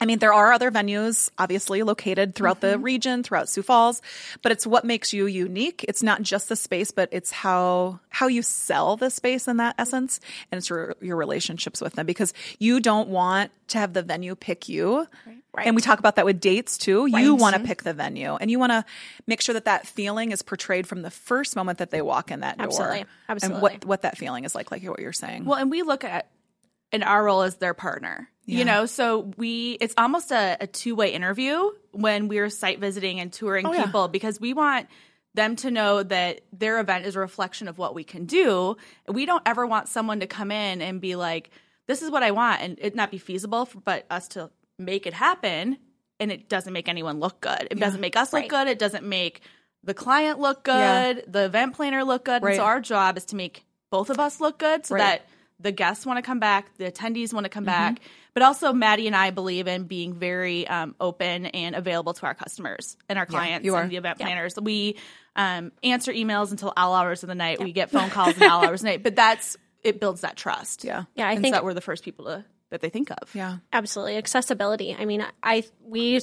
I 0.00 0.06
mean, 0.06 0.18
there 0.18 0.32
are 0.32 0.52
other 0.52 0.70
venues, 0.70 1.30
obviously, 1.38 1.82
located 1.82 2.34
throughout 2.34 2.60
the 2.60 2.74
mm-hmm. 2.74 2.82
region, 2.82 3.22
throughout 3.22 3.48
Sioux 3.48 3.62
Falls, 3.62 4.02
but 4.42 4.52
it's 4.52 4.66
what 4.66 4.84
makes 4.84 5.12
you 5.12 5.26
unique. 5.26 5.84
It's 5.88 6.02
not 6.02 6.22
just 6.22 6.48
the 6.48 6.56
space, 6.56 6.90
but 6.90 7.08
it's 7.12 7.30
how 7.30 8.00
how 8.10 8.28
you 8.28 8.42
sell 8.42 8.96
the 8.96 9.10
space 9.10 9.48
in 9.48 9.58
that 9.58 9.74
essence, 9.78 10.20
and 10.50 10.58
it's 10.58 10.68
your, 10.68 10.96
your 11.00 11.16
relationships 11.16 11.80
with 11.80 11.94
them 11.94 12.06
because 12.06 12.34
you 12.58 12.80
don't 12.80 13.08
want 13.08 13.50
to 13.68 13.78
have 13.78 13.92
the 13.92 14.02
venue 14.02 14.34
pick 14.34 14.68
you. 14.68 15.06
Right. 15.54 15.66
And 15.66 15.74
we 15.74 15.80
talk 15.80 15.98
about 15.98 16.16
that 16.16 16.26
with 16.26 16.40
dates 16.40 16.76
too. 16.76 17.06
You 17.06 17.34
want 17.34 17.54
to 17.54 17.60
mm-hmm. 17.60 17.66
pick 17.66 17.82
the 17.82 17.94
venue, 17.94 18.36
and 18.36 18.50
you 18.50 18.58
want 18.58 18.72
to 18.72 18.84
make 19.26 19.40
sure 19.40 19.54
that 19.54 19.64
that 19.64 19.86
feeling 19.86 20.32
is 20.32 20.42
portrayed 20.42 20.86
from 20.86 21.00
the 21.00 21.10
first 21.10 21.56
moment 21.56 21.78
that 21.78 21.90
they 21.90 22.02
walk 22.02 22.30
in 22.30 22.40
that 22.40 22.58
door. 22.58 22.66
Absolutely. 22.66 23.06
And 23.28 23.62
what 23.62 23.84
what 23.86 24.02
that 24.02 24.18
feeling 24.18 24.44
is 24.44 24.54
like, 24.54 24.70
like 24.70 24.82
what 24.82 25.00
you're 25.00 25.14
saying. 25.14 25.46
Well, 25.46 25.58
and 25.58 25.70
we 25.70 25.82
look 25.82 26.04
at 26.04 26.28
in 26.96 27.02
our 27.04 27.24
role 27.24 27.42
as 27.42 27.56
their 27.56 27.74
partner. 27.74 28.28
Yeah. 28.44 28.58
You 28.58 28.64
know, 28.64 28.86
so 28.86 29.32
we 29.36 29.72
it's 29.80 29.94
almost 29.98 30.30
a, 30.32 30.56
a 30.60 30.66
two 30.66 30.94
way 30.94 31.12
interview 31.12 31.70
when 31.92 32.28
we're 32.28 32.50
site 32.50 32.78
visiting 32.80 33.20
and 33.20 33.32
touring 33.32 33.66
Oh, 33.66 33.72
yeah. 33.72 33.84
people 33.84 34.08
because 34.08 34.40
we 34.40 34.52
want 34.54 34.86
them 35.34 35.56
to 35.56 35.70
know 35.70 36.02
that 36.02 36.40
their 36.52 36.80
event 36.80 37.06
is 37.06 37.14
a 37.16 37.20
reflection 37.20 37.68
of 37.68 37.76
what 37.78 37.94
we 37.94 38.04
can 38.04 38.24
do. 38.24 38.76
We 39.08 39.26
don't 39.26 39.42
ever 39.46 39.66
want 39.66 39.88
someone 39.88 40.20
to 40.20 40.26
come 40.26 40.50
in 40.50 40.80
and 40.80 41.00
be 41.00 41.14
like, 41.16 41.50
"This 41.88 42.02
is 42.02 42.10
what 42.10 42.22
I 42.22 42.30
want," 42.30 42.62
and 42.62 42.78
it 42.80 42.94
not 42.94 43.10
be 43.10 43.18
feasible, 43.18 43.66
for, 43.66 43.80
but 43.80 44.06
us 44.10 44.28
to 44.28 44.50
make 44.78 45.06
it 45.06 45.12
happen. 45.14 45.78
And 46.18 46.32
it 46.32 46.48
doesn't 46.48 46.72
make 46.72 46.88
anyone 46.88 47.20
look 47.20 47.40
good. 47.42 47.68
It 47.70 47.78
doesn't 47.78 48.00
make 48.00 48.16
us 48.16 48.32
look 48.32 48.42
Right. 48.42 48.48
good. 48.50 48.68
It 48.68 48.78
doesn't 48.78 49.04
make 49.04 49.42
the 49.84 49.92
client 49.92 50.38
look 50.40 50.64
good. 50.64 51.16
Yeah. 51.18 51.22
The 51.28 51.44
event 51.44 51.74
planner 51.74 52.04
look 52.04 52.24
good. 52.24 52.42
Right. 52.42 52.52
And 52.52 52.56
so 52.60 52.64
our 52.64 52.80
job 52.80 53.18
is 53.18 53.26
to 53.26 53.36
make 53.36 53.64
both 53.90 54.08
of 54.08 54.18
us 54.18 54.40
look 54.40 54.58
good 54.58 54.86
so 54.86 54.94
Right. 54.94 55.00
that 55.02 55.26
the 55.60 55.72
guests 55.72 56.04
want 56.04 56.18
to 56.18 56.22
come 56.22 56.38
back, 56.38 56.76
the 56.76 56.90
attendees 56.90 57.32
want 57.32 57.44
to 57.44 57.50
come 57.50 57.64
Mm-hmm. 57.64 57.94
back, 57.94 58.00
but 58.34 58.42
also 58.42 58.72
Maddy 58.72 59.06
and 59.06 59.16
I 59.16 59.30
believe 59.30 59.66
in 59.66 59.84
being 59.84 60.12
very 60.14 60.66
um, 60.68 60.94
open 61.00 61.46
and 61.46 61.74
available 61.74 62.12
to 62.14 62.26
our 62.26 62.34
customers 62.34 62.96
and 63.08 63.18
our 63.18 63.24
clients 63.26 63.64
you 63.64 63.74
are. 63.74 63.82
and 63.82 63.90
the 63.90 63.96
event 63.96 64.18
planners. 64.18 64.54
We 64.60 64.96
um, 65.34 65.72
answer 65.82 66.12
emails 66.12 66.50
until 66.50 66.72
all 66.76 66.94
hours 66.94 67.22
of 67.22 67.28
the 67.28 67.34
night. 67.34 67.60
We 67.62 67.72
get 67.72 67.90
phone 67.90 68.10
calls 68.10 68.36
in 68.36 68.42
all 68.50 68.62
hours 68.64 68.80
of 68.80 68.84
the 68.84 68.90
night, 68.92 69.02
but 69.02 69.16
that's 69.16 69.56
it 69.82 70.00
builds 70.00 70.20
that 70.22 70.36
trust. 70.36 70.84
yeah, 70.84 71.04
Yeah, 71.14 71.28
I 71.28 71.32
and 71.32 71.40
think 71.42 71.54
so 71.54 71.58
that 71.60 71.64
we're 71.64 71.74
the 71.74 71.80
first 71.80 72.04
people 72.04 72.26
to 72.26 72.44
that 72.70 72.80
they 72.80 72.88
think 72.90 73.10
of. 73.10 73.34
yeah. 73.34 73.58
Absolutely, 73.72 74.16
accessibility. 74.16 74.94
I 74.98 75.04
mean, 75.06 75.24
I 75.42 75.64
we 75.82 76.20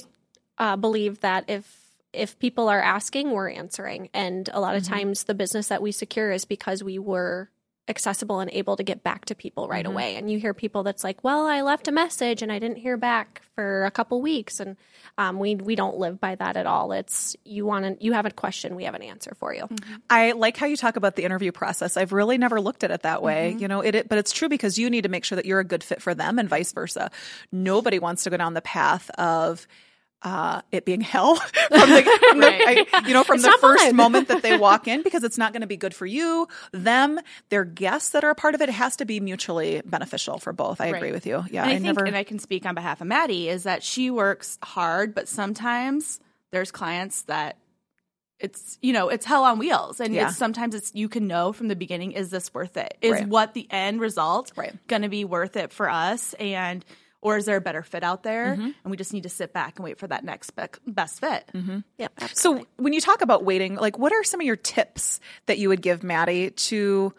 uh, 0.58 0.76
believe 0.76 1.20
that 1.20 1.48
if 1.48 1.80
if 2.12 2.38
people 2.38 2.68
are 2.68 2.80
asking, 2.80 3.32
we're 3.32 3.50
answering, 3.50 4.08
and 4.14 4.48
a 4.52 4.60
lot 4.60 4.76
of 4.76 4.84
times 4.84 5.24
the 5.24 5.34
business 5.34 5.66
that 5.68 5.82
we 5.82 5.90
secure 5.90 6.30
is 6.30 6.44
because 6.44 6.84
we 6.84 6.98
were 7.00 7.50
accessible 7.88 8.40
and 8.40 8.50
able 8.52 8.76
to 8.76 8.82
get 8.82 9.02
back 9.02 9.26
to 9.26 9.34
people 9.34 9.68
right 9.68 9.84
away. 9.84 10.16
And 10.16 10.30
you 10.30 10.38
hear 10.38 10.54
people 10.54 10.82
that's 10.82 11.04
like, 11.04 11.22
"Well, 11.22 11.46
I 11.46 11.60
left 11.62 11.88
a 11.88 11.92
message 11.92 12.42
and 12.42 12.50
I 12.50 12.58
didn't 12.58 12.78
hear 12.78 12.96
back 12.96 13.42
for 13.54 13.84
a 13.84 13.90
couple 13.90 14.22
weeks," 14.22 14.60
and 14.60 14.76
um, 15.18 15.38
we 15.38 15.54
we 15.54 15.74
don't 15.74 15.98
live 15.98 16.20
by 16.20 16.34
that 16.34 16.56
at 16.56 16.66
all. 16.66 16.92
It's 16.92 17.36
you 17.44 17.66
want 17.66 17.84
to 17.84 18.04
you 18.04 18.12
have 18.14 18.26
a 18.26 18.30
question, 18.30 18.74
we 18.74 18.84
have 18.84 18.94
an 18.94 19.02
answer 19.02 19.34
for 19.38 19.54
you. 19.54 19.68
I 20.08 20.32
like 20.32 20.56
how 20.56 20.66
you 20.66 20.76
talk 20.76 20.96
about 20.96 21.16
the 21.16 21.24
interview 21.24 21.52
process. 21.52 21.96
I've 21.96 22.12
really 22.12 22.38
never 22.38 22.60
looked 22.60 22.84
at 22.84 22.90
it 22.90 23.02
that 23.02 23.22
way. 23.22 23.50
Mm-hmm. 23.50 23.58
You 23.60 23.68
know, 23.68 23.80
it, 23.80 23.94
it, 23.94 24.08
but 24.08 24.18
it's 24.18 24.32
true 24.32 24.48
because 24.48 24.78
you 24.78 24.88
need 24.88 25.02
to 25.02 25.10
make 25.10 25.24
sure 25.24 25.36
that 25.36 25.44
you're 25.44 25.60
a 25.60 25.64
good 25.64 25.84
fit 25.84 26.00
for 26.00 26.14
them 26.14 26.38
and 26.38 26.48
vice 26.48 26.72
versa. 26.72 27.10
Nobody 27.52 27.98
wants 27.98 28.24
to 28.24 28.30
go 28.30 28.36
down 28.36 28.54
the 28.54 28.62
path 28.62 29.10
of 29.10 29.66
uh, 30.24 30.62
it 30.72 30.84
being 30.86 31.02
hell 31.02 31.36
from 31.68 31.90
the, 31.90 32.18
from 32.30 32.40
the- 32.40 32.46
Right. 32.46 32.88
I- 32.92 33.06
you 33.06 33.12
know, 33.14 33.22
from 33.24 33.36
It's 33.36 33.44
the 33.44 33.58
first 33.60 33.84
fun. 33.84 33.94
moment 33.96 34.28
that 34.28 34.42
they 34.42 34.56
walk 34.58 34.88
in 34.88 35.02
because 35.02 35.22
it's 35.22 35.36
not 35.38 35.52
going 35.52 35.60
to 35.60 35.66
be 35.66 35.76
good 35.76 35.94
for 35.94 36.06
you, 36.06 36.48
them, 36.72 37.20
their 37.50 37.64
guests 37.64 38.10
that 38.10 38.24
are 38.24 38.30
a 38.30 38.34
part 38.34 38.54
of 38.54 38.62
it. 38.62 38.68
It 38.70 38.72
has 38.72 38.96
to 38.96 39.04
be 39.04 39.20
mutually 39.20 39.82
beneficial 39.84 40.38
for 40.38 40.52
both. 40.52 40.80
I 40.80 40.86
agree 40.86 41.12
with 41.12 41.26
you. 41.26 41.44
Yeah, 41.50 41.64
I, 41.64 41.66
I, 41.66 41.68
think, 41.74 41.82
never. 41.84 42.04
and 42.04 42.16
I 42.16 42.24
can 42.24 42.38
speak 42.38 42.64
on 42.66 42.74
behalf 42.74 43.00
of 43.02 43.06
Maddy, 43.06 43.48
is 43.48 43.64
that 43.64 43.82
she 43.82 44.10
works 44.10 44.58
hard, 44.62 45.14
but 45.14 45.28
sometimes 45.28 46.20
there's 46.52 46.70
clients 46.70 47.22
that 47.22 47.58
it's 48.40 48.78
you 48.82 48.92
know 48.92 49.08
it's 49.10 49.24
hell 49.24 49.44
on 49.44 49.58
wheels, 49.58 50.00
and 50.00 50.12
Yeah. 50.14 50.28
it's 50.28 50.36
sometimes 50.36 50.74
it's 50.74 50.92
you 50.94 51.08
can 51.08 51.26
know 51.26 51.52
from 51.52 51.68
the 51.68 51.76
beginning 51.76 52.12
is 52.12 52.30
this 52.30 52.52
worth 52.52 52.76
it? 52.76 52.96
Is 53.00 53.12
Right. 53.12 53.28
what 53.28 53.54
the 53.54 53.66
end 53.70 54.00
result 54.00 54.52
Right. 54.56 54.74
going 54.88 55.02
to 55.02 55.08
be 55.08 55.24
worth 55.24 55.56
it 55.56 55.72
for 55.72 55.88
us? 55.88 56.34
And 56.34 56.84
or 57.24 57.36
is 57.38 57.46
there 57.46 57.56
a 57.56 57.60
better 57.60 57.82
fit 57.82 58.04
out 58.04 58.22
there? 58.22 58.52
Mm-hmm. 58.52 58.62
And 58.62 58.90
we 58.90 58.96
just 58.96 59.12
need 59.12 59.24
to 59.24 59.28
sit 59.28 59.52
back 59.52 59.78
and 59.78 59.84
wait 59.84 59.98
for 59.98 60.06
that 60.06 60.22
next 60.24 60.50
be- 60.50 60.64
best 60.86 61.20
fit. 61.20 61.50
Yep. 61.98 62.20
So 62.34 62.64
when 62.76 62.92
you 62.92 63.00
talk 63.00 63.22
about 63.22 63.44
waiting, 63.44 63.74
like 63.74 63.98
what 63.98 64.12
are 64.12 64.22
some 64.22 64.40
of 64.40 64.46
your 64.46 64.56
tips 64.56 65.18
that 65.46 65.58
you 65.58 65.70
would 65.70 65.82
give 65.82 66.04
Maddy 66.04 66.50
to 66.50 67.14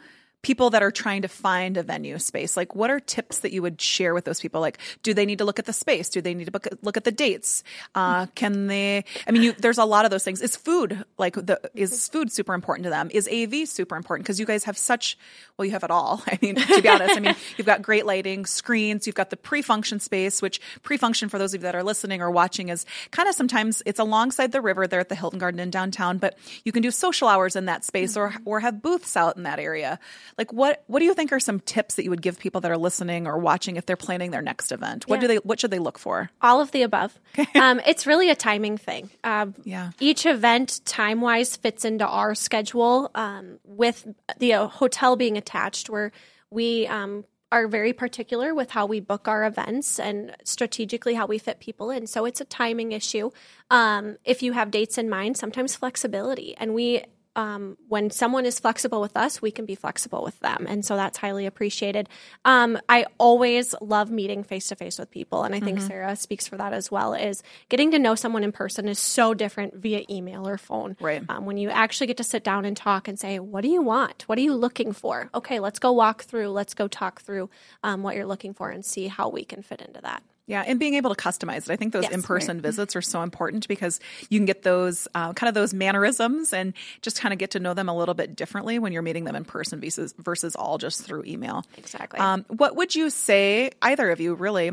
people 0.45 0.69
that 0.69 0.83
are 0.83 0.91
trying 0.91 1.23
to 1.23 1.27
find 1.27 1.75
a 1.75 1.81
venue 1.81 2.19
space? 2.19 2.55
Like 2.55 2.75
what 2.75 2.91
are 2.91 2.99
tips 2.99 3.39
that 3.39 3.51
you 3.51 3.63
would 3.63 3.81
share 3.81 4.13
with 4.13 4.25
those 4.25 4.39
people? 4.39 4.61
Like 4.61 4.77
do 5.01 5.11
they 5.11 5.25
need 5.25 5.39
to 5.39 5.43
look 5.43 5.57
at 5.57 5.65
the 5.65 5.73
space? 5.73 6.07
Do 6.07 6.21
they 6.21 6.35
need 6.35 6.45
to 6.45 6.51
book, 6.51 6.67
look 6.83 6.97
at 6.97 7.03
the 7.03 7.11
dates? 7.11 7.63
Uh, 7.95 8.27
can 8.35 8.67
they 8.67 9.05
I 9.27 9.31
mean 9.31 9.41
you 9.41 9.53
there's 9.53 9.79
a 9.79 9.85
lot 9.85 10.05
of 10.05 10.11
those 10.11 10.23
things. 10.23 10.43
Is 10.43 10.55
food 10.55 11.03
like 11.17 11.33
the 11.33 11.59
is 11.73 12.07
food 12.09 12.31
super 12.31 12.53
important 12.53 12.83
to 12.83 12.91
them? 12.91 13.09
Is 13.11 13.27
AV 13.27 13.67
super 13.67 13.95
important 13.95 14.23
because 14.23 14.39
you 14.39 14.45
guys 14.45 14.65
have 14.65 14.77
such 14.77 15.17
well 15.57 15.65
you 15.65 15.71
have 15.71 15.83
it 15.83 15.89
all. 15.89 16.21
I 16.27 16.37
mean 16.43 16.57
to 16.57 16.79
be 16.79 16.89
honest, 16.89 17.17
I 17.17 17.21
mean 17.21 17.35
you've 17.57 17.65
got 17.65 17.81
great 17.81 18.05
lighting, 18.05 18.45
screens, 18.45 19.07
you've 19.07 19.15
got 19.15 19.31
the 19.31 19.37
pre-function 19.37 19.99
space 19.99 20.43
which 20.43 20.61
pre-function 20.83 21.27
for 21.27 21.39
those 21.39 21.55
of 21.55 21.61
you 21.61 21.63
that 21.63 21.73
are 21.73 21.83
listening 21.83 22.21
or 22.21 22.29
watching 22.29 22.69
is 22.69 22.85
kind 23.09 23.27
of 23.27 23.33
sometimes 23.33 23.81
it's 23.87 23.99
alongside 23.99 24.51
the 24.51 24.61
river 24.61 24.85
there 24.85 24.99
at 24.99 25.09
the 25.09 25.15
Hilton 25.15 25.39
Garden 25.39 25.59
Inn 25.59 25.71
downtown, 25.71 26.19
but 26.19 26.37
you 26.63 26.71
can 26.71 26.83
do 26.83 26.91
social 26.91 27.27
hours 27.27 27.55
in 27.55 27.65
that 27.65 27.83
space 27.83 28.15
or 28.15 28.35
or 28.45 28.59
have 28.59 28.83
booths 28.83 29.17
out 29.17 29.37
in 29.37 29.43
that 29.43 29.57
area. 29.57 29.99
Like 30.38 30.51
what 30.51 30.84
what 30.88 31.00
do 31.00 31.06
you 31.06 31.13
think 31.13 31.32
are 31.32 31.39
some 31.39 31.60
tips 31.62 31.96
that 31.96 32.04
you 32.04 32.10
would 32.10 32.22
give 32.22 32.38
people 32.39 32.62
that 32.62 32.72
are 32.72 32.77
listening 32.77 33.25
or 33.25 33.38
watching 33.38 33.77
if 33.77 33.86
they're 33.86 33.96
planning 33.96 34.32
their 34.32 34.42
next 34.42 34.72
event? 34.72 35.08
What 35.08 35.22
do 35.22 35.27
they 35.27 35.38
what 35.38 35.60
should 35.60 35.72
they 35.72 35.80
look 35.80 35.98
for? 35.98 36.30
all 36.42 36.62
of 36.62 36.72
the 36.72 36.84
above. 36.84 37.18
um, 37.56 37.82
it's 37.86 38.06
really 38.06 38.30
a 38.30 38.36
timing 38.36 38.77
thing. 38.77 39.10
Um, 39.24 39.56
Yeah. 39.63 39.92
Each 40.00 40.25
event, 40.25 40.82
time 40.86 41.22
wise, 41.22 41.56
fits 41.56 41.86
into 41.86 42.06
our 42.06 42.36
schedule. 42.36 43.12
Um, 43.15 43.60
with 43.63 44.08
the 44.38 44.54
uh, 44.54 44.68
hotel 44.68 45.15
being 45.15 45.38
attached, 45.38 45.89
where 45.89 46.12
we 46.50 46.88
um, 46.88 47.25
are 47.51 47.68
very 47.68 47.94
particular 47.94 48.54
with 48.54 48.72
how 48.72 48.86
we 48.86 49.00
book 49.00 49.27
our 49.27 49.46
events 49.46 50.00
and 50.00 50.36
strategically 50.44 51.13
how 51.13 51.25
we 51.25 51.38
fit 51.38 51.60
people 51.60 51.89
in. 51.89 52.08
So 52.08 52.25
it's 52.25 52.42
a 52.42 52.46
timing 52.46 52.92
issue. 52.92 53.32
Um, 53.70 54.18
if 54.24 54.44
you 54.44 54.54
have 54.54 54.72
dates 54.72 54.98
in 54.98 55.10
mind, 55.10 55.38
sometimes 55.38 55.75
flexibility, 55.75 56.56
and 56.58 56.74
we. 56.74 57.04
Um, 57.36 57.77
when 57.89 58.12
someone 58.12 58.46
is 58.46 58.60
flexible 58.60 59.01
with 59.01 59.18
us, 59.18 59.42
we 59.42 59.51
can 59.51 59.65
be 59.65 59.75
flexible 59.75 60.24
with 60.24 60.39
them. 60.39 60.65
And 60.70 60.86
so 60.86 60.96
that's 60.96 61.18
highly 61.18 61.46
appreciated. 61.46 62.08
Um, 62.46 62.77
I 62.88 63.06
always 63.18 63.75
love 63.82 64.10
meeting 64.10 64.44
face 64.44 64.70
to 64.70 64.75
face 64.75 64.98
with 64.98 65.12
people. 65.12 65.44
And 65.44 65.54
I 65.54 65.60
think 65.60 65.82
Sarah 65.82 66.15
speaks 66.15 66.48
for 66.48 66.58
that 66.58 66.74
as 66.74 66.89
well 66.89 67.13
is 67.13 67.44
getting 67.70 67.92
to 67.92 68.00
know 68.00 68.15
someone 68.15 68.44
in 68.44 68.51
person 68.51 68.88
is 68.88 69.00
so 69.00 69.34
different 69.34 69.75
via 69.75 70.04
email 70.10 70.48
or 70.48 70.58
phone. 70.58 70.96
Right. 71.00 71.24
Um, 71.27 71.46
when 71.46 71.58
you 71.58 71.70
actually 71.70 72.08
get 72.08 72.18
to 72.18 72.24
sit 72.24 72.44
down 72.44 72.65
and 72.65 72.75
talk 72.77 73.08
and 73.08 73.20
say, 73.20 73.39
what 73.39 73.62
do 73.62 73.68
you 73.70 73.82
want? 73.82 74.24
What 74.27 74.38
are 74.38 74.42
you 74.42 74.54
looking 74.54 74.94
for? 74.94 75.30
Okay, 75.34 75.60
let's 75.60 75.80
go 75.80 75.92
walk 75.92 76.24
through. 76.24 76.50
Let's 76.50 76.74
go 76.74 76.88
talk 76.88 77.22
through 77.22 77.50
um, 77.84 78.04
what 78.04 78.15
you're 78.15 78.25
looking 78.25 78.54
for 78.54 78.70
and 78.70 78.86
see 78.86 79.08
how 79.08 79.30
we 79.30 79.44
can 79.44 79.62
fit 79.62 79.82
into 79.82 80.01
that. 80.01 80.24
Yeah, 80.47 80.63
and 80.65 80.79
being 80.79 80.93
able 80.93 81.13
to 81.13 81.19
customize 81.19 81.63
it. 81.63 81.71
I 81.71 81.75
think 81.75 81.91
those 81.91 82.03
Yes, 82.03 82.13
in-person 82.13 82.61
visits 82.61 82.95
are 82.95 83.01
so 83.01 83.23
important 83.23 83.67
because 83.67 83.99
you 84.29 84.37
can 84.37 84.45
get 84.45 84.61
those 84.61 85.07
uh, 85.15 85.33
kind 85.33 85.47
of 85.47 85.55
those 85.55 85.73
mannerisms 85.73 86.53
and 86.53 86.73
just 87.01 87.19
kind 87.19 87.33
of 87.33 87.39
get 87.39 87.51
to 87.51 87.59
know 87.59 87.73
them 87.73 87.89
a 87.89 87.97
little 87.97 88.13
bit 88.13 88.35
differently 88.35 88.77
when 88.77 88.93
you're 88.93 89.01
meeting 89.01 89.23
them 89.23 89.35
in 89.35 89.43
person 89.43 89.81
versus 89.81 90.13
versus 90.19 90.55
all 90.55 90.77
just 90.77 91.03
through 91.03 91.23
email. 91.25 91.63
Exactly. 91.77 92.19
Um, 92.19 92.45
what 92.49 92.75
would 92.75 92.93
you 92.93 93.09
say, 93.09 93.71
either 93.81 94.11
of 94.11 94.19
you, 94.19 94.35
really? 94.35 94.71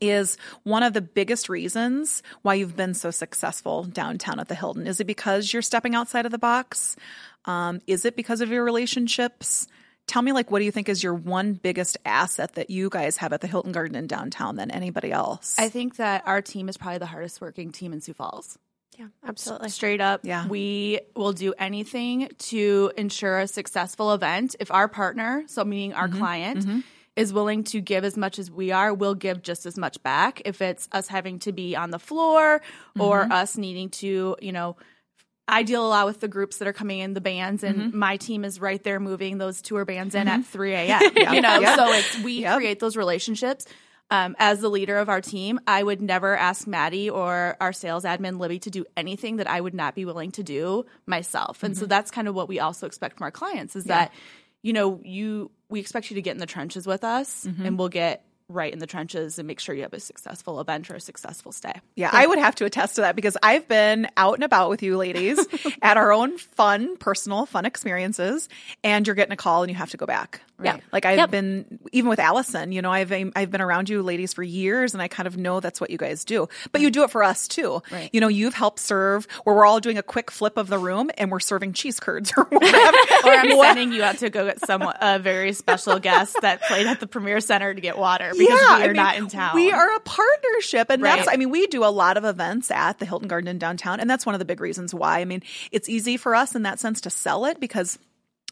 Is 0.00 0.36
one 0.64 0.82
of 0.82 0.94
the 0.94 1.00
biggest 1.00 1.48
reasons 1.48 2.22
why 2.42 2.54
you've 2.54 2.76
been 2.76 2.94
so 2.94 3.12
successful 3.12 3.84
downtown 3.84 4.40
at 4.40 4.48
the 4.48 4.54
Hilton? 4.54 4.86
Is 4.88 4.98
it 5.00 5.06
because 5.06 5.52
you're 5.52 5.62
stepping 5.62 5.94
outside 5.94 6.26
of 6.26 6.32
the 6.32 6.38
box? 6.38 6.96
Um, 7.44 7.80
is 7.86 8.04
it 8.04 8.16
because 8.16 8.40
of 8.40 8.50
your 8.50 8.64
relationships? 8.64 9.68
Tell 10.06 10.20
me, 10.20 10.32
like, 10.32 10.50
what 10.50 10.58
do 10.58 10.64
you 10.64 10.72
think 10.72 10.88
is 10.88 11.02
your 11.02 11.14
one 11.14 11.54
biggest 11.54 11.96
asset 12.04 12.54
that 12.54 12.70
you 12.70 12.90
guys 12.90 13.16
have 13.18 13.32
at 13.32 13.40
the 13.40 13.46
Hilton 13.46 13.72
Garden 13.72 13.96
Inn 13.96 14.06
downtown 14.06 14.56
than 14.56 14.70
anybody 14.70 15.10
else? 15.12 15.56
I 15.58 15.68
think 15.68 15.96
that 15.96 16.24
our 16.26 16.42
team 16.42 16.68
is 16.68 16.76
probably 16.76 16.98
the 16.98 17.06
hardest 17.06 17.40
working 17.40 17.70
team 17.72 17.92
in 17.92 18.00
Sioux 18.00 18.12
Falls. 18.12 18.58
yeah, 18.98 19.06
absolutely. 19.26 19.70
Straight 19.70 20.02
up, 20.02 20.20
Yeah. 20.22 20.46
we 20.46 21.00
will 21.16 21.32
do 21.32 21.54
anything 21.58 22.28
to 22.50 22.92
ensure 22.98 23.38
a 23.40 23.46
successful 23.48 24.12
event. 24.12 24.54
If 24.60 24.70
our 24.70 24.86
partner, 24.86 25.44
so 25.46 25.64
meaning 25.64 25.94
our 25.94 26.08
mm-hmm. 26.08 26.18
client, 26.18 26.60
mm-hmm. 26.60 26.80
is 27.16 27.32
willing 27.32 27.64
to 27.64 27.80
give 27.80 28.04
as 28.04 28.18
much 28.18 28.38
as 28.38 28.50
we 28.50 28.70
are, 28.70 28.92
we'll 28.92 29.14
give 29.14 29.42
just 29.42 29.64
as 29.64 29.78
much 29.78 30.02
back. 30.02 30.42
If 30.44 30.60
it's 30.60 30.88
us 30.92 31.08
having 31.08 31.38
to 31.40 31.52
be 31.52 31.74
on 31.74 31.90
the 31.90 31.98
floor 31.98 32.60
or 32.98 33.22
mm-hmm. 33.22 33.32
us 33.32 33.56
needing 33.56 33.88
to, 33.90 34.36
you 34.42 34.52
know, 34.52 34.76
I 35.48 35.64
deal 35.64 35.84
a 35.84 35.88
lot 35.88 36.06
with 36.06 36.20
the 36.20 36.28
groups 36.28 36.58
that 36.58 36.68
are 36.68 36.72
coming 36.72 37.00
in, 37.00 37.14
the 37.14 37.20
bands, 37.20 37.64
and 37.64 37.76
mm-hmm. 37.76 37.98
my 37.98 38.16
team 38.16 38.44
is 38.44 38.60
right 38.60 38.82
there 38.82 39.00
moving 39.00 39.38
those 39.38 39.60
tour 39.60 39.84
bands 39.84 40.14
in 40.14 40.28
at 40.28 40.40
mm-hmm. 40.40 40.52
3 40.52 40.72
a.m. 40.74 41.34
You 41.34 41.40
know, 41.40 41.62
so 41.76 41.92
it's 41.92 42.18
we 42.20 42.42
Yep. 42.42 42.56
create 42.56 42.80
those 42.80 42.96
relationships. 42.96 43.66
Um, 44.10 44.36
as 44.38 44.60
the 44.60 44.68
leader 44.68 44.98
of 44.98 45.08
our 45.08 45.22
team, 45.22 45.58
I 45.66 45.82
would 45.82 46.02
never 46.02 46.36
ask 46.36 46.66
Maddy 46.66 47.08
or 47.08 47.56
our 47.62 47.72
sales 47.72 48.04
admin 48.04 48.38
Libby 48.38 48.58
to 48.58 48.70
do 48.70 48.84
anything 48.94 49.36
that 49.36 49.48
I 49.48 49.58
would 49.58 49.72
not 49.72 49.94
be 49.94 50.04
willing 50.04 50.32
to 50.32 50.42
do 50.42 50.84
myself. 51.06 51.62
And 51.62 51.74
so 51.74 51.84
mm-hmm. 51.84 51.88
that's 51.88 52.10
kind 52.10 52.28
of 52.28 52.34
what 52.34 52.46
we 52.46 52.60
also 52.60 52.86
expect 52.86 53.16
from 53.16 53.24
our 53.24 53.30
clients 53.30 53.74
is 53.74 53.84
that, 53.84 54.12
you 54.60 54.74
know, 54.74 55.00
you 55.02 55.50
we 55.70 55.80
expect 55.80 56.10
you 56.10 56.16
to 56.16 56.22
get 56.22 56.32
in 56.32 56.38
the 56.38 56.46
trenches 56.46 56.86
with 56.86 57.04
us, 57.04 57.46
and 57.64 57.78
we'll 57.78 57.88
get 57.88 58.26
right 58.48 58.72
in 58.72 58.78
the 58.78 58.86
trenches 58.86 59.38
and 59.38 59.46
make 59.46 59.60
sure 59.60 59.74
you 59.74 59.82
have 59.82 59.92
a 59.92 60.00
successful 60.00 60.60
event 60.60 60.90
or 60.90 60.94
a 60.96 61.00
successful 61.00 61.52
stay. 61.52 61.72
Yeah, 61.96 62.10
I 62.12 62.26
would 62.26 62.38
have 62.38 62.54
to 62.56 62.64
attest 62.64 62.96
to 62.96 63.02
that 63.02 63.16
because 63.16 63.36
I've 63.42 63.66
been 63.68 64.08
out 64.16 64.34
and 64.34 64.44
about 64.44 64.68
with 64.70 64.82
you 64.82 64.96
ladies 64.96 65.38
at 65.82 65.96
our 65.96 66.12
own 66.12 66.38
fun, 66.38 66.96
personal, 66.96 67.46
fun 67.46 67.64
experiences, 67.64 68.48
and 68.84 69.06
you're 69.06 69.16
getting 69.16 69.32
a 69.32 69.36
call 69.36 69.62
and 69.62 69.70
you 69.70 69.76
have 69.76 69.90
to 69.90 69.96
go 69.96 70.06
back. 70.06 70.40
Yeah. 70.62 70.78
Like 70.92 71.04
I've 71.06 71.18
Yep. 71.18 71.30
been 71.32 71.78
even 71.90 72.08
with 72.08 72.20
Allison, 72.20 72.70
you 72.72 72.82
know, 72.82 72.90
I've 72.92 73.12
I've 73.12 73.50
been 73.50 73.60
around 73.60 73.88
you 73.88 74.00
ladies 74.02 74.32
for 74.32 74.44
years, 74.44 74.92
and 74.94 75.02
I 75.02 75.08
kind 75.08 75.26
of 75.26 75.36
know 75.36 75.58
that's 75.60 75.80
what 75.80 75.90
you 75.90 75.98
guys 75.98 76.24
do. 76.24 76.48
But 76.70 76.80
you 76.82 76.90
do 76.90 77.02
it 77.02 77.10
for 77.10 77.24
us 77.24 77.48
too. 77.48 77.82
Right. 77.90 78.10
You 78.12 78.20
know, 78.20 78.28
you've 78.28 78.54
helped 78.54 78.78
serve 78.78 79.26
where 79.42 79.56
we're 79.56 79.66
all 79.66 79.80
doing 79.80 79.98
a 79.98 80.04
quick 80.04 80.30
flip 80.30 80.56
of 80.56 80.68
the 80.68 80.78
room 80.78 81.10
and 81.18 81.32
we're 81.32 81.40
serving 81.40 81.72
cheese 81.72 81.98
curds 81.98 82.32
or 82.36 82.44
whatever. 82.44 82.96
Or 83.24 83.30
I'm 83.32 83.50
sending 83.50 83.92
you 83.92 84.02
out 84.02 84.18
to 84.18 84.30
go 84.30 84.46
get 84.46 84.64
some 84.66 84.82
a 84.82 85.18
very 85.20 85.52
special 85.52 85.98
guest 86.00 86.36
that 86.42 86.60
played 86.62 86.86
at 86.88 86.98
the 86.98 87.06
Premier 87.06 87.38
Center 87.40 87.72
to 87.72 87.80
get 87.80 87.96
water 87.96 88.32
because 88.46 88.60
we 88.60 88.66
I 88.66 88.84
are 88.84 88.86
mean, 88.88 88.96
not 88.96 89.16
in 89.16 89.28
town. 89.28 89.54
We 89.54 89.72
are 89.72 89.94
a 89.96 90.00
partnership. 90.00 90.90
And 90.90 91.02
that's, 91.02 91.28
I 91.28 91.36
mean, 91.36 91.50
we 91.50 91.66
do 91.66 91.84
a 91.84 91.86
lot 91.90 92.16
of 92.16 92.24
events 92.24 92.70
at 92.70 92.98
the 92.98 93.06
Hilton 93.06 93.28
Garden 93.28 93.48
Inn 93.48 93.58
downtown. 93.58 94.00
And 94.00 94.08
that's 94.08 94.26
one 94.26 94.34
of 94.34 94.38
the 94.38 94.44
big 94.44 94.60
reasons 94.60 94.94
why. 94.94 95.20
I 95.20 95.24
mean, 95.24 95.42
it's 95.70 95.88
easy 95.88 96.16
for 96.16 96.34
us 96.34 96.54
in 96.54 96.62
that 96.62 96.78
sense 96.80 97.00
to 97.02 97.10
sell 97.10 97.44
it 97.46 97.60
because 97.60 97.98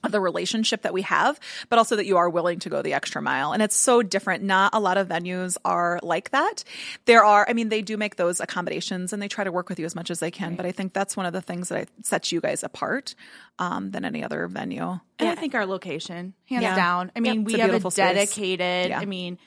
of 0.03 0.13
the 0.13 0.21
relationship 0.21 0.81
that 0.81 0.95
we 0.95 1.03
have, 1.03 1.39
but 1.69 1.79
also 1.79 1.97
that 1.97 2.07
you 2.07 2.17
are 2.17 2.31
willing 2.31 2.59
to 2.61 2.71
go 2.71 2.81
the 2.81 2.95
extra 2.95 3.21
mile. 3.21 3.53
And 3.53 3.63
it's 3.63 3.77
so 3.77 4.03
different. 4.03 4.43
Not 4.43 4.73
a 4.75 4.81
lot 4.81 4.97
of 4.97 5.09
venues 5.09 5.59
are 5.63 6.01
like 6.03 6.31
that. 6.31 6.65
There 7.05 7.23
are, 7.23 7.45
I 7.47 7.53
mean, 7.53 7.69
they 7.69 7.83
do 7.83 7.99
make 7.99 8.17
those 8.17 8.41
accommodations 8.41 9.13
and 9.13 9.21
they 9.21 9.29
try 9.29 9.45
to 9.45 9.53
work 9.53 9.69
with 9.69 9.79
you 9.79 9.85
as 9.85 9.95
much 9.95 10.11
as 10.11 10.19
they 10.21 10.31
can. 10.31 10.55
But 10.55 10.65
I 10.65 10.73
think 10.73 10.95
that's 10.95 11.19
one 11.19 11.27
of 11.27 11.35
the 11.35 11.43
things 11.43 11.69
that 11.69 11.79
I, 11.79 11.87
sets 12.03 12.33
you 12.33 12.41
guys 12.41 12.63
apart 12.63 13.15
um, 13.59 13.91
than 13.91 14.07
any 14.07 14.25
other 14.25 14.49
venue. 14.49 14.99
And 15.19 15.29
I 15.29 15.35
think 15.35 15.55
our 15.55 15.67
location, 15.67 16.33
hands 16.49 16.63
Yeah. 16.63 16.77
down. 16.77 17.13
I 17.15 17.21
mean, 17.21 17.43
It's 17.43 17.53
we 17.53 17.61
have 17.61 17.85
a 17.85 17.91
dedicated, 17.91 18.89
Yeah. 18.91 19.01
I 19.01 19.05
mean, 19.05 19.39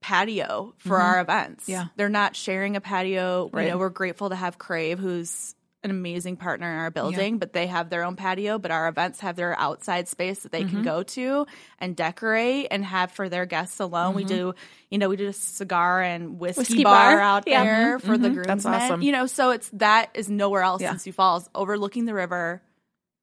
patio 0.00 0.74
for 0.78 0.98
our 0.98 1.20
events. 1.20 1.68
Yeah. 1.68 1.86
They're 1.96 2.08
not 2.08 2.36
sharing 2.36 2.76
a 2.76 2.80
patio. 2.80 3.50
Right. 3.52 3.64
You 3.66 3.70
know, 3.72 3.78
we're 3.78 3.88
grateful 3.90 4.28
to 4.30 4.36
have 4.36 4.58
Crave, 4.58 4.98
who's 4.98 5.54
an 5.84 5.90
amazing 5.92 6.36
partner 6.36 6.70
in 6.72 6.78
our 6.80 6.90
building, 6.90 7.38
but 7.38 7.52
they 7.52 7.68
have 7.68 7.88
their 7.88 8.02
own 8.02 8.16
patio, 8.16 8.58
but 8.58 8.72
our 8.72 8.88
events 8.88 9.20
have 9.20 9.36
their 9.36 9.56
outside 9.58 10.08
space 10.08 10.40
that 10.42 10.50
they 10.50 10.62
Mm-hmm. 10.62 10.70
can 10.76 10.82
go 10.82 11.02
to 11.04 11.46
and 11.78 11.94
decorate 11.94 12.66
and 12.72 12.84
have 12.84 13.12
for 13.12 13.28
their 13.28 13.46
guests 13.46 13.78
alone. 13.78 14.08
Mm-hmm. 14.08 14.16
We 14.16 14.24
do, 14.24 14.54
you 14.90 14.98
know, 14.98 15.08
we 15.08 15.14
did 15.16 15.28
a 15.28 15.32
cigar 15.32 16.02
and 16.02 16.40
whiskey, 16.40 16.60
Whiskey 16.60 16.82
bar, 16.84 17.16
bar. 17.16 17.20
out 17.20 17.44
Yeah. 17.46 17.62
there 17.62 17.98
for 18.00 18.18
the 18.18 18.28
Mhm. 18.28 18.34
groomsmen. 18.34 18.46
That's 18.46 18.66
awesome. 18.66 19.02
You 19.02 19.12
know, 19.12 19.26
so 19.26 19.50
it's 19.50 19.70
that 19.74 20.10
is 20.14 20.28
nowhere 20.28 20.62
else 20.62 20.82
Yeah. 20.82 20.92
in 20.92 20.98
Sioux 20.98 21.12
Falls, 21.12 21.48
overlooking 21.54 22.06
the 22.06 22.14
river, 22.14 22.60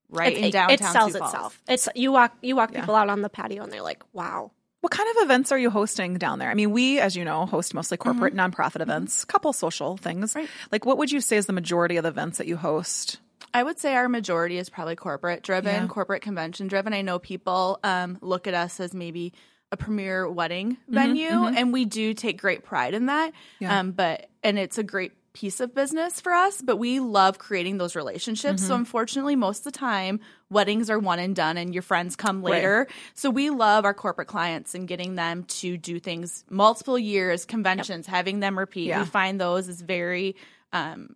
right 0.10 0.32
It- 0.32 0.38
in 0.38 0.44
it, 0.46 0.52
downtown 0.52 0.74
it 0.74 0.80
sells 0.82 1.12
Sioux 1.12 1.20
Falls. 1.20 1.34
itself. 1.34 1.62
It's 1.68 1.90
you 1.94 2.14
walk 2.14 2.38
you 2.42 2.56
walk 2.56 2.72
Yeah. 2.72 2.80
people 2.82 2.96
out 2.96 3.10
on 3.10 3.22
the 3.22 3.30
patio 3.30 3.64
and 3.64 3.72
they're 3.72 3.82
like, 3.82 4.02
wow. 4.14 4.52
What 4.86 4.92
kind 4.92 5.10
of 5.18 5.24
events 5.24 5.52
are 5.52 5.58
you 5.58 5.72
hosting 5.72 6.14
down 6.20 6.38
there? 6.38 6.52
I 6.52 6.54
mean, 6.54 6.70
we, 6.70 7.00
as 7.00 7.16
you 7.16 7.26
know, 7.26 7.48
host 7.48 7.74
mostly 7.74 7.98
corporate 7.98 8.36
nonprofit 8.36 8.82
events, 8.82 9.26
couple 9.26 9.52
social 9.52 9.98
things. 9.98 10.30
Mm-hmm. 10.30 10.40
Right. 10.42 10.50
Like, 10.72 10.86
what 10.86 11.00
would 11.00 11.12
you 11.12 11.22
say 11.22 11.38
is 11.38 11.48
the 11.48 11.54
majority 11.54 11.98
of 11.98 12.04
the 12.04 12.10
events 12.10 12.38
that 12.38 12.46
you 12.46 12.56
host? 12.56 13.18
I 13.52 13.64
would 13.64 13.80
say 13.80 13.96
our 13.96 14.08
majority 14.08 14.60
is 14.60 14.70
probably 14.70 14.96
corporate 14.96 15.42
driven, 15.42 15.74
Yeah. 15.74 15.88
corporate 15.88 16.22
convention 16.22 16.68
driven. 16.68 16.94
I 16.94 17.02
know 17.02 17.18
people 17.18 17.80
um, 17.84 18.20
look 18.22 18.46
at 18.46 18.54
us 18.54 18.80
as 18.80 18.94
maybe 18.94 19.34
a 19.72 19.76
premier 19.76 20.30
wedding 20.30 20.78
venue, 20.88 21.32
and 21.32 21.74
we 21.74 21.86
do 21.86 22.14
take 22.14 22.40
great 22.40 22.64
pride 22.64 22.94
in 22.94 23.08
that. 23.08 23.32
Yeah. 23.58 23.80
Um, 23.80 23.92
but 23.92 24.30
and 24.44 24.60
it's 24.60 24.78
a 24.78 24.84
great 24.84 25.14
piece 25.36 25.60
of 25.60 25.76
business 25.76 26.20
for 26.20 26.32
us. 26.32 26.62
But 26.62 26.78
we 26.78 27.00
love 27.00 27.38
creating 27.38 27.78
those 27.78 27.96
relationships. 27.96 28.66
So 28.66 28.74
unfortunately, 28.76 29.36
most 29.36 29.60
of 29.60 29.66
the 29.66 29.78
time, 29.78 30.22
weddings 30.50 30.90
are 30.90 30.98
one 30.98 31.20
and 31.20 31.36
done, 31.36 31.58
and 31.58 31.74
your 31.74 31.84
friends 31.84 32.16
come 32.16 32.42
later. 32.42 32.88
So 33.14 33.30
we 33.30 33.50
love 33.50 33.86
our 33.86 33.94
corporate 33.94 34.30
clients 34.30 34.74
and 34.74 34.88
getting 34.88 35.16
them 35.16 35.44
to 35.44 35.78
do 35.78 36.00
things 36.00 36.46
multiple 36.50 36.98
years, 36.98 37.46
conventions, 37.46 38.08
having 38.08 38.40
them 38.40 38.58
repeat. 38.58 38.88
Yeah. 38.88 39.02
We 39.02 39.06
find 39.06 39.40
those 39.40 39.68
is 39.68 39.82
very 39.82 40.36
um, 40.74 41.16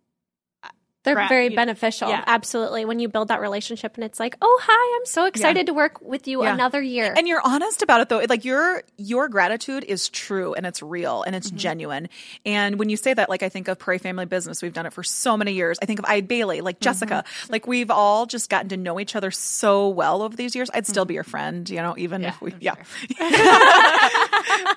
They're 1.02 1.14
Gra- 1.14 1.28
very 1.28 1.48
beneficial. 1.48 2.08
yeah. 2.10 2.22
Absolutely. 2.26 2.84
When 2.84 2.98
you 2.98 3.08
build 3.08 3.28
that 3.28 3.40
relationship 3.40 3.94
and 3.94 4.04
it's 4.04 4.20
like, 4.20 4.36
oh, 4.42 4.60
hi, 4.62 4.96
I'm 4.98 5.06
so 5.06 5.24
excited 5.24 5.66
to 5.66 5.72
work 5.72 6.00
with 6.02 6.28
you 6.28 6.42
Yeah. 6.42 6.52
another 6.52 6.82
year. 6.82 7.14
And 7.16 7.26
you're 7.26 7.40
honest 7.42 7.82
about 7.82 8.02
it 8.02 8.08
though. 8.10 8.18
Like 8.28 8.44
your 8.44 8.82
your 8.98 9.28
gratitude 9.30 9.82
is 9.84 10.10
true 10.10 10.52
and 10.52 10.66
it's 10.66 10.82
real 10.82 11.22
and 11.22 11.34
it's 11.34 11.50
genuine. 11.50 12.08
And 12.44 12.78
when 12.78 12.90
you 12.90 12.98
say 12.98 13.14
that, 13.14 13.30
like 13.30 13.42
I 13.42 13.48
think 13.48 13.68
of 13.68 13.78
Prairie 13.78 13.96
Family 13.98 14.26
Business, 14.26 14.60
we've 14.62 14.74
done 14.74 14.84
it 14.84 14.92
for 14.92 15.02
so 15.02 15.36
many 15.38 15.52
years. 15.54 15.78
I 15.80 15.86
think 15.86 16.00
of 16.00 16.04
Eide 16.04 16.28
Bailly, 16.28 16.60
like 16.60 16.80
Jessica. 16.80 17.24
Like 17.48 17.66
we've 17.66 17.90
all 17.90 18.26
just 18.26 18.50
gotten 18.50 18.68
to 18.68 18.76
know 18.76 19.00
each 19.00 19.16
other 19.16 19.30
so 19.30 19.88
well 19.88 20.20
over 20.20 20.36
these 20.36 20.54
years. 20.54 20.68
I'd 20.74 20.86
still 20.86 21.06
be 21.06 21.14
your 21.14 21.24
friend, 21.24 21.68
you 21.70 21.80
know, 21.80 21.94
even 21.96 22.24
if 22.24 22.38
we 22.42 22.54
yeah. 22.60 22.74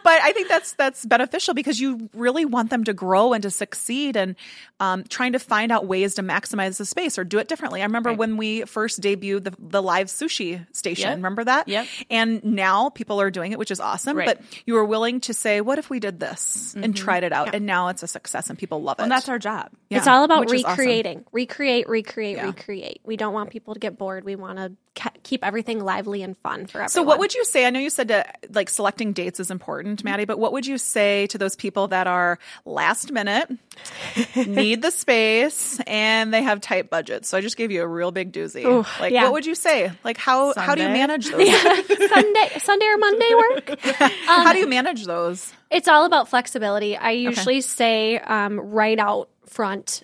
but 0.03 0.21
I 0.21 0.31
think 0.33 0.47
that's 0.47 0.73
that's 0.73 1.05
beneficial 1.05 1.53
because 1.53 1.79
you 1.79 2.09
really 2.13 2.45
want 2.45 2.69
them 2.69 2.83
to 2.85 2.93
grow 2.93 3.33
and 3.33 3.43
to 3.43 3.49
succeed 3.51 4.15
and 4.15 4.35
um, 4.79 5.03
trying 5.03 5.33
to 5.33 5.39
find 5.39 5.71
out 5.71 5.85
ways 5.87 6.15
to 6.15 6.23
maximize 6.23 6.77
the 6.77 6.85
space 6.85 7.17
or 7.17 7.23
do 7.23 7.37
it 7.39 7.47
differently. 7.47 7.81
I 7.81 7.85
remember 7.85 8.13
when 8.13 8.37
we 8.37 8.63
first 8.63 9.01
debuted 9.01 9.43
the, 9.45 9.53
the 9.59 9.81
live 9.81 10.07
sushi 10.07 10.65
station. 10.75 11.09
Yep. 11.09 11.15
Remember 11.17 11.43
that? 11.43 11.67
Yep. 11.67 11.87
And 12.09 12.43
now 12.43 12.89
people 12.89 13.21
are 13.21 13.31
doing 13.31 13.51
it, 13.51 13.59
which 13.59 13.71
is 13.71 13.79
awesome. 13.79 14.17
Right. 14.17 14.25
But 14.27 14.41
you 14.65 14.73
were 14.75 14.85
willing 14.85 15.21
to 15.21 15.33
say, 15.33 15.61
"What 15.61 15.79
if 15.79 15.89
we 15.89 15.99
did 15.99 16.19
this?" 16.19 16.75
and 16.75 16.95
tried 16.95 17.23
it 17.23 17.31
out, 17.33 17.53
and 17.55 17.65
now 17.65 17.87
it's 17.89 18.03
a 18.03 18.07
success 18.07 18.49
and 18.49 18.57
people 18.59 18.81
love 18.81 18.99
it. 18.99 19.03
And 19.03 19.11
that's 19.11 19.29
our 19.29 19.39
job. 19.39 19.69
Yeah, 19.89 19.99
it's 19.99 20.07
all 20.07 20.23
about 20.23 20.41
which 20.41 20.53
is 20.53 20.63
awesome. 20.63 20.79
recreating, 20.79 21.25
recreate, 21.31 21.87
recreate, 21.87 22.37
Yeah. 22.37 22.45
recreate. 22.47 23.01
We 23.03 23.17
don't 23.17 23.33
want 23.33 23.49
people 23.51 23.73
to 23.73 23.79
get 23.79 23.97
bored. 23.97 24.23
We 24.23 24.35
want 24.35 24.57
to 24.57 24.69
ca- 24.69 24.75
keep 25.23 25.43
everything 25.43 25.83
lively 25.83 26.21
and 26.21 26.37
fun 26.37 26.65
for 26.65 26.77
everyone. 26.77 26.89
So, 26.89 27.03
what 27.03 27.19
would 27.19 27.33
you 27.33 27.45
say? 27.45 27.65
I 27.65 27.69
know 27.69 27.79
you 27.79 27.89
said 27.89 28.09
to, 28.09 28.25
like 28.51 28.69
selecting 28.69 29.13
dates 29.13 29.39
is 29.39 29.51
important, 29.51 30.03
Maddy, 30.03 30.25
but 30.25 30.37
what 30.37 30.53
would 30.53 30.65
you 30.65 30.77
say 30.77 31.27
to 31.27 31.37
those 31.37 31.55
people 31.55 31.87
that 31.89 32.07
are 32.07 32.39
last 32.65 33.11
minute, 33.11 33.49
need 34.35 34.81
the 34.81 34.91
space, 34.91 35.79
and 35.87 36.33
they 36.33 36.43
have 36.43 36.61
tight 36.61 36.89
budgets? 36.89 37.29
So, 37.29 37.37
I 37.37 37.41
just 37.41 37.57
gave 37.57 37.71
you 37.71 37.81
a 37.81 37.87
real 37.87 38.11
big 38.11 38.31
doozy. 38.31 38.65
Ooh, 38.65 38.85
like, 38.99 39.13
yeah. 39.13 39.23
what 39.23 39.33
would 39.33 39.45
you 39.45 39.55
say? 39.55 39.91
Like, 40.03 40.17
how 40.17 40.53
how 40.55 40.75
do 40.75 40.83
you 40.83 40.89
manage 40.89 41.29
those? 41.29 41.49
Sunday, 42.09 42.51
Sunday 42.59 42.85
or 42.85 42.97
Monday 42.97 43.35
work? 43.35 43.79
how 44.25 44.53
do 44.53 44.59
you 44.59 44.67
manage 44.67 45.05
those? 45.05 45.53
It's 45.71 45.87
all 45.87 46.05
about 46.05 46.29
flexibility. 46.29 46.95
I 46.95 47.11
usually 47.11 47.61
say 47.61 48.19
um, 48.19 48.59
right 48.59 48.99
out 48.99 49.29
front, 49.47 50.03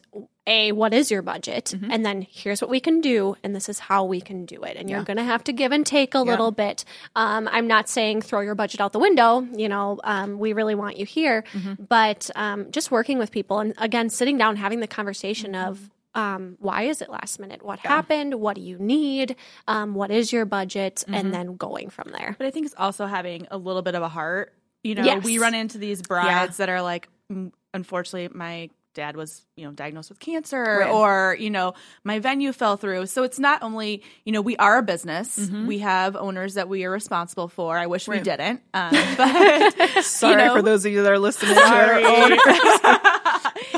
a 0.49 0.71
what 0.73 0.93
is 0.93 1.09
your 1.11 1.21
budget, 1.21 1.65
Mm-hmm. 1.75 1.91
and 1.91 2.05
then 2.05 2.25
here's 2.29 2.59
what 2.61 2.69
we 2.69 2.79
can 2.79 2.99
do, 3.01 3.35
and 3.43 3.55
this 3.55 3.69
is 3.69 3.79
how 3.79 4.03
we 4.03 4.19
can 4.19 4.45
do 4.45 4.63
it. 4.63 4.75
And 4.75 4.89
you're 4.89 5.03
going 5.03 5.17
to 5.17 5.23
have 5.23 5.43
to 5.45 5.53
give 5.53 5.71
and 5.71 5.85
take 5.85 6.15
a 6.15 6.19
little 6.21 6.51
bit. 6.51 6.83
Um, 7.15 7.47
I'm 7.51 7.67
not 7.67 7.87
saying 7.87 8.23
throw 8.23 8.41
your 8.41 8.55
budget 8.55 8.81
out 8.81 8.91
the 8.91 8.99
window. 8.99 9.47
You 9.55 9.69
know, 9.69 9.99
um, 10.03 10.39
we 10.39 10.53
really 10.53 10.75
want 10.75 10.97
you 10.97 11.05
here, 11.05 11.43
Mm-hmm. 11.53 11.83
but 11.87 12.29
um, 12.35 12.71
just 12.71 12.89
working 12.91 13.17
with 13.19 13.31
people 13.31 13.59
and 13.59 13.73
again 13.77 14.09
sitting 14.09 14.37
down, 14.37 14.55
having 14.57 14.79
the 14.81 14.87
conversation 14.87 15.53
Mm-hmm. 15.53 15.69
of. 15.69 15.89
Um, 16.15 16.57
why 16.59 16.83
is 16.83 17.03
it 17.03 17.09
last 17.09 17.39
minute? 17.39 17.63
What 17.63 17.77
happened? 17.79 18.33
What 18.33 18.55
do 18.55 18.61
you 18.61 18.79
need? 18.79 19.35
Um, 19.67 19.93
what 19.93 20.09
is 20.09 20.33
your 20.33 20.43
budget? 20.43 20.95
Mm-hmm. 21.05 21.13
And 21.13 21.31
then 21.33 21.55
going 21.55 21.91
from 21.91 22.09
there. 22.11 22.35
But 22.37 22.47
I 22.47 22.51
think 22.51 22.65
it's 22.65 22.73
also 22.75 23.05
having 23.05 23.45
a 23.51 23.57
little 23.59 23.83
bit 23.83 23.93
of 23.93 24.01
a 24.01 24.09
heart. 24.09 24.51
You 24.83 24.95
know, 24.95 25.03
Yes. 25.03 25.23
we 25.23 25.37
run 25.37 25.53
into 25.53 25.77
these 25.77 26.01
brides 26.01 26.57
that 26.57 26.67
are 26.67 26.81
like, 26.81 27.07
"Mm, 27.31 27.51
unfortunately, 27.75 28.35
my 28.35 28.71
dad 28.99 29.15
was, 29.15 29.45
you 29.55 29.65
know, 29.65 29.71
diagnosed 29.71 30.09
with 30.09 30.19
cancer 30.19 30.61
Right. 30.81 30.91
or, 30.91 31.35
you 31.39 31.49
know, 31.49 31.73
my 32.03 32.19
venue 32.19 32.51
fell 32.51 32.75
through. 32.75 33.05
So 33.05 33.23
it's 33.23 33.39
not 33.39 33.63
only, 33.63 34.03
you 34.25 34.31
know, 34.33 34.41
we 34.41 34.57
are 34.57 34.77
a 34.79 34.83
business. 34.83 35.39
Mm-hmm. 35.39 35.67
We 35.67 35.79
have 35.79 36.15
owners 36.17 36.55
that 36.55 36.67
we 36.67 36.83
are 36.85 36.91
responsible 36.91 37.47
for. 37.47 37.77
I 37.77 37.87
wish 37.87 38.07
we 38.07 38.19
didn't. 38.19 38.61
Um, 38.73 38.91
but 39.17 40.03
Sorry 40.03 40.35
know- 40.43 40.55
for 40.55 40.61
those 40.61 40.85
of 40.85 40.91
you 40.91 41.03
that 41.03 41.11
are 41.11 41.19
listening 41.19 41.55
to 41.55 41.61
our 41.61 41.99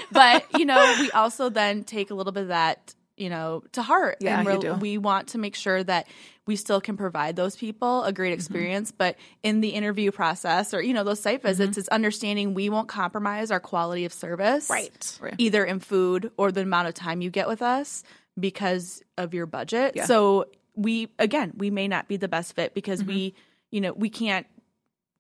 but 0.12 0.46
you 0.58 0.66
know, 0.66 0.96
we 1.00 1.12
also 1.12 1.50
then 1.50 1.84
take 1.84 2.12
a 2.12 2.14
little 2.16 2.32
bit 2.34 2.44
of 2.44 2.50
that, 2.50 2.94
you 3.22 3.30
know, 3.30 3.64
to 3.74 3.82
heart. 3.82 4.18
Yeah, 4.20 4.40
and 4.40 4.46
you 4.48 4.52
we're- 4.58 4.62
do. 4.62 4.74
we 4.74 4.98
want 4.98 5.30
to 5.30 5.38
make 5.38 5.56
sure 5.56 5.84
that 5.84 6.08
we 6.48 6.56
still 6.56 6.82
can 6.82 6.98
provide 6.98 7.36
those 7.36 7.56
people 7.56 8.02
a 8.04 8.08
Mm-hmm. 8.08 8.16
great 8.16 8.34
experience. 8.34 8.92
But 8.92 9.16
in 9.44 9.62
the 9.62 9.70
interview 9.70 10.12
process 10.12 10.74
or, 10.74 10.82
you 10.82 10.94
know, 10.94 11.04
those 11.04 11.22
site 11.22 11.42
visits, 11.44 11.72
Mm-hmm. 11.72 11.80
it's 11.80 11.90
understanding 11.90 12.54
we 12.56 12.70
won't 12.70 12.88
compromise 12.90 13.52
our 13.52 13.60
quality 13.60 14.06
of 14.06 14.12
service. 14.14 14.70
Right. 14.70 15.18
Right. 15.22 15.36
Either 15.38 15.64
in 15.64 15.80
food 15.80 16.32
or 16.36 16.52
the 16.52 16.62
amount 16.62 16.88
of 16.88 16.94
time 16.96 17.22
you 17.22 17.30
get 17.30 17.48
with 17.48 17.62
us 17.62 18.04
because 18.40 19.04
of 19.18 19.34
your 19.34 19.46
budget. 19.46 19.94
Yeah. 19.96 20.06
So 20.06 20.48
we 20.76 21.10
again, 21.20 21.54
we 21.58 21.70
may 21.70 21.88
not 21.88 22.08
be 22.08 22.18
the 22.18 22.28
best 22.28 22.56
fit 22.56 22.74
because 22.74 23.02
Mm-hmm. 23.02 23.10
we, 23.10 23.36
you 23.70 23.82
know, 23.82 23.94
we 23.94 24.10
can't 24.10 24.48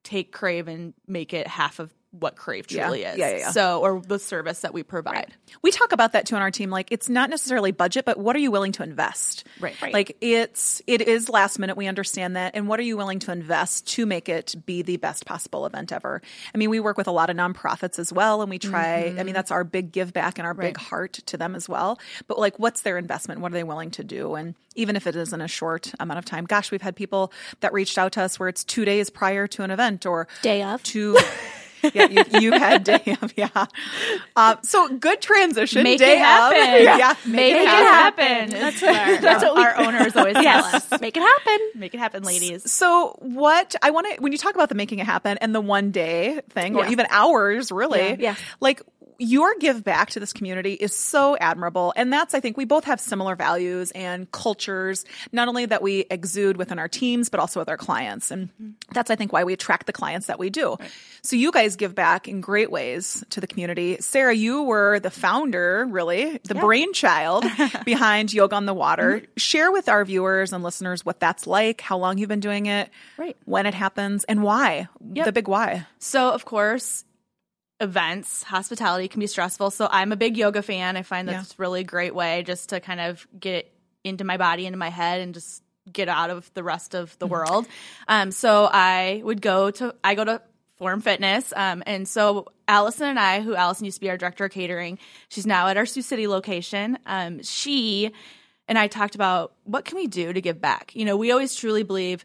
take 0.04 0.32
Crave 0.32 0.68
and 0.68 0.94
make 1.08 1.34
it 1.34 1.46
half 1.48 1.78
of 1.80 1.94
what 2.12 2.36
Crave 2.36 2.66
Yeah. 2.70 2.84
truly 2.88 3.04
is. 3.04 3.18
Yeah, 3.18 3.30
yeah, 3.32 3.38
yeah. 3.38 3.52
So 3.52 3.80
or 3.82 4.02
the 4.06 4.20
service 4.20 4.60
that 4.62 4.74
we 4.74 4.84
provide. 4.84 5.34
we 5.62 5.72
talk 5.72 5.92
about 5.94 6.12
that 6.14 6.26
too 6.26 6.36
on 6.36 6.42
our 6.42 6.52
team 6.52 6.70
like 6.70 6.92
it's 6.92 7.08
not 7.08 7.30
necessarily 7.30 7.72
budget 7.72 8.04
but 8.06 8.18
what 8.18 8.36
are 8.36 8.40
you 8.40 8.52
willing 8.52 8.72
to 8.74 8.84
invest 8.84 9.46
Right. 9.62 9.82
Right. 9.82 9.94
like 9.94 10.18
it's 10.22 10.82
it 10.88 11.02
is 11.02 11.30
last 11.30 11.58
minute 11.58 11.78
we 11.78 11.88
understand 11.88 12.36
that 12.36 12.54
and 12.56 12.68
what 12.68 12.80
are 12.80 12.84
you 12.84 12.98
willing 12.98 13.20
to 13.20 13.32
invest 13.32 13.88
to 13.94 14.06
make 14.06 14.28
it 14.28 14.56
be 14.66 14.82
the 14.82 14.98
best 14.98 15.26
possible 15.26 15.66
event 15.66 15.92
ever 15.94 16.22
i 16.54 16.58
mean 16.58 16.70
we 16.70 16.80
work 16.82 16.98
with 16.98 17.08
a 17.08 17.12
lot 17.12 17.30
of 17.30 17.38
nonprofits 17.38 17.98
as 18.00 18.12
well 18.12 18.42
and 18.42 18.50
we 18.50 18.60
try 18.60 19.04
Mm-hmm. 19.06 19.20
i 19.20 19.24
mean 19.24 19.34
that's 19.34 19.52
our 19.52 19.64
big 19.64 19.92
give 19.94 20.12
back 20.12 20.38
and 20.38 20.46
our 20.46 20.54
big 20.54 20.76
heart 20.78 21.14
to 21.14 21.38
them 21.38 21.56
as 21.56 21.70
well 21.70 21.98
but 22.28 22.38
like 22.38 22.60
what's 22.60 22.82
their 22.82 22.98
investment 22.98 23.40
what 23.42 23.52
are 23.52 23.56
they 23.56 23.64
willing 23.64 23.92
to 23.92 24.04
do 24.04 24.36
and 24.36 24.54
even 24.76 24.96
if 24.96 25.08
it 25.08 25.16
is 25.16 25.32
in 25.34 25.40
a 25.42 25.48
short 25.48 25.94
amount 26.00 26.18
of 26.18 26.26
time 26.26 26.44
gosh 26.46 26.72
we've 26.72 26.82
had 26.82 26.96
people 26.96 27.32
that 27.62 27.72
reached 27.74 27.98
out 27.98 28.12
to 28.14 28.22
us 28.22 28.38
where 28.40 28.50
it's 28.50 28.64
two 28.66 28.84
days 28.86 29.10
prior 29.10 29.48
to 29.48 29.64
an 29.64 29.72
event 29.72 30.06
or 30.06 30.28
Day 30.42 30.62
of. 30.64 30.84
two 30.84 31.18
yeah, 31.94 32.08
you, 32.08 32.40
you 32.40 32.52
had 32.54 32.84
day 32.84 33.18
of, 33.22 33.34
yeah. 33.38 33.66
Um, 34.36 34.58
so 34.64 34.88
good 34.98 35.22
transition. 35.22 35.84
Make 35.84 36.00
day 36.00 36.14
it 36.14 36.18
happen. 36.20 36.58
Of, 36.60 36.82
yeah, 37.00 37.16
Make, 37.26 37.54
it 37.56 37.68
happen. 37.68 38.50
That's 38.52 38.82
what 38.82 38.96
our, 39.10 39.18
That's 39.22 39.44
what 39.44 39.56
we- 39.56 39.64
our 39.64 39.78
owners 39.78 40.16
always 40.16 40.34
tell 40.36 40.44
Yes, 40.44 40.92
us. 40.92 41.02
make 41.02 41.18
it 41.18 41.22
happen. 41.24 41.60
Make 41.76 41.94
it 41.94 42.00
happen, 42.00 42.24
ladies. 42.24 42.70
So 42.72 43.16
what 43.20 43.76
I 43.82 43.92
want 43.92 44.08
to 44.16 44.22
when 44.22 44.32
you 44.32 44.38
talk 44.38 44.56
about 44.56 44.70
the 44.70 44.76
making 44.76 45.00
it 45.00 45.06
happen 45.06 45.38
and 45.40 45.54
the 45.56 45.62
one 45.62 45.92
day 45.92 46.42
thing 46.50 46.76
or 46.76 46.86
even 46.88 47.08
hours 47.10 47.72
really, 47.72 48.00
Yeah. 48.10 48.16
Yeah. 48.20 48.36
like 48.60 48.82
your 49.22 49.54
give 49.60 49.84
back 49.84 50.10
to 50.10 50.20
this 50.20 50.34
community 50.34 50.74
is 50.74 50.96
so 50.96 51.38
admirable. 51.38 51.94
And 51.96 52.12
that's, 52.12 52.34
I 52.34 52.40
think, 52.40 52.58
we 52.58 52.66
both 52.66 52.86
have 52.86 53.00
similar 53.00 53.36
values 53.36 53.92
and 53.92 54.30
cultures, 54.32 55.06
not 55.32 55.48
only 55.48 55.68
that 55.68 55.84
we 55.84 56.06
exude 56.10 56.58
within 56.58 56.80
our 56.80 56.88
teams, 56.88 57.30
but 57.30 57.40
also 57.40 57.60
with 57.60 57.70
our 57.70 57.78
clients. 57.78 58.32
And 58.32 58.48
mm-hmm. 58.50 58.70
that's, 58.92 59.12
I 59.12 59.16
think, 59.16 59.32
why 59.32 59.44
we 59.44 59.54
attract 59.54 59.86
the 59.86 59.94
clients 59.94 60.26
that 60.26 60.40
we 60.40 60.50
do. 60.50 60.76
So 61.22 61.36
you 61.36 61.52
guys 61.52 61.76
give 61.76 61.94
back 61.94 62.28
in 62.28 62.42
great 62.42 62.72
ways 62.72 63.24
to 63.30 63.40
the 63.40 63.46
community. 63.46 63.98
Sarah, 64.00 64.34
you 64.34 64.64
were 64.64 65.00
the 65.00 65.12
founder, 65.12 65.86
really, 65.88 66.40
the 66.44 66.56
brainchild 66.56 67.46
behind 67.86 68.34
Yoga 68.34 68.56
on 68.56 68.66
the 68.66 68.74
Water. 68.74 69.18
Mm-hmm. 69.18 69.26
Share 69.38 69.72
with 69.72 69.88
our 69.88 70.04
viewers 70.04 70.52
and 70.52 70.64
listeners 70.64 71.06
what 71.06 71.20
that's 71.20 71.46
like, 71.46 71.80
how 71.80 72.00
long 72.00 72.18
you've 72.18 72.28
been 72.28 72.40
doing 72.40 72.66
it, 72.66 72.90
Right. 73.18 73.38
when 73.46 73.68
it 73.68 73.76
happens, 73.76 74.24
and 74.24 74.42
why. 74.42 74.88
Yep. 75.14 75.26
The 75.26 75.32
big 75.32 75.48
why. 75.48 75.86
So, 76.00 76.32
of 76.32 76.44
course, 76.44 77.04
events, 77.82 78.44
hospitality 78.44 79.10
can 79.10 79.20
be 79.20 79.28
stressful. 79.28 79.72
So, 79.72 79.88
I'm 79.92 80.12
a 80.14 80.16
big 80.16 80.38
yoga 80.38 80.62
fan. 80.62 80.96
I 80.96 81.02
find 81.02 81.28
Yeah. 81.28 81.38
that's 81.38 81.60
really 81.60 81.82
a 81.82 81.84
great 81.84 82.16
way 82.16 82.44
just 82.44 82.70
to 82.70 82.80
kind 82.80 83.02
of 83.02 83.28
get 83.38 83.70
into 84.04 84.24
my 84.24 84.38
body, 84.38 84.66
into 84.66 84.78
my 84.78 84.90
head, 84.90 85.20
and 85.20 85.34
just 85.34 85.64
get 85.92 86.08
out 86.08 86.30
of 86.30 86.50
the 86.54 86.64
rest 86.64 86.96
of 86.96 87.18
the 87.20 87.28
world. 87.28 87.68
Um, 88.08 88.32
so, 88.32 88.70
I 88.72 89.22
would 89.24 89.42
go 89.42 89.72
to, 89.72 89.96
I 90.04 90.16
go 90.16 90.24
to 90.24 90.42
Form 90.78 91.02
Fitness. 91.02 91.52
Um, 91.56 91.84
and 91.86 92.08
so, 92.08 92.48
Allison 92.68 93.08
and 93.08 93.20
I, 93.20 93.42
who 93.42 93.56
Allison 93.56 93.86
used 93.86 93.98
to 93.98 94.02
be 94.02 94.10
our 94.10 94.18
director 94.18 94.46
of 94.46 94.52
catering, 94.52 94.98
she's 95.28 95.46
now 95.46 95.68
at 95.68 95.76
our 95.78 95.86
Sioux 95.86 96.02
City 96.02 96.28
location. 96.28 96.98
Um, 97.06 97.44
she 97.44 98.12
and 98.68 98.80
I 98.80 98.88
talked 98.88 99.16
about 99.16 99.54
what 99.66 99.84
can 99.86 99.98
we 99.98 100.08
do 100.08 100.32
to 100.32 100.40
give 100.40 100.62
back. 100.62 100.92
You 100.96 101.04
know, 101.04 101.18
we 101.18 101.32
always 101.32 101.54
truly 101.56 101.84
believe 101.84 102.24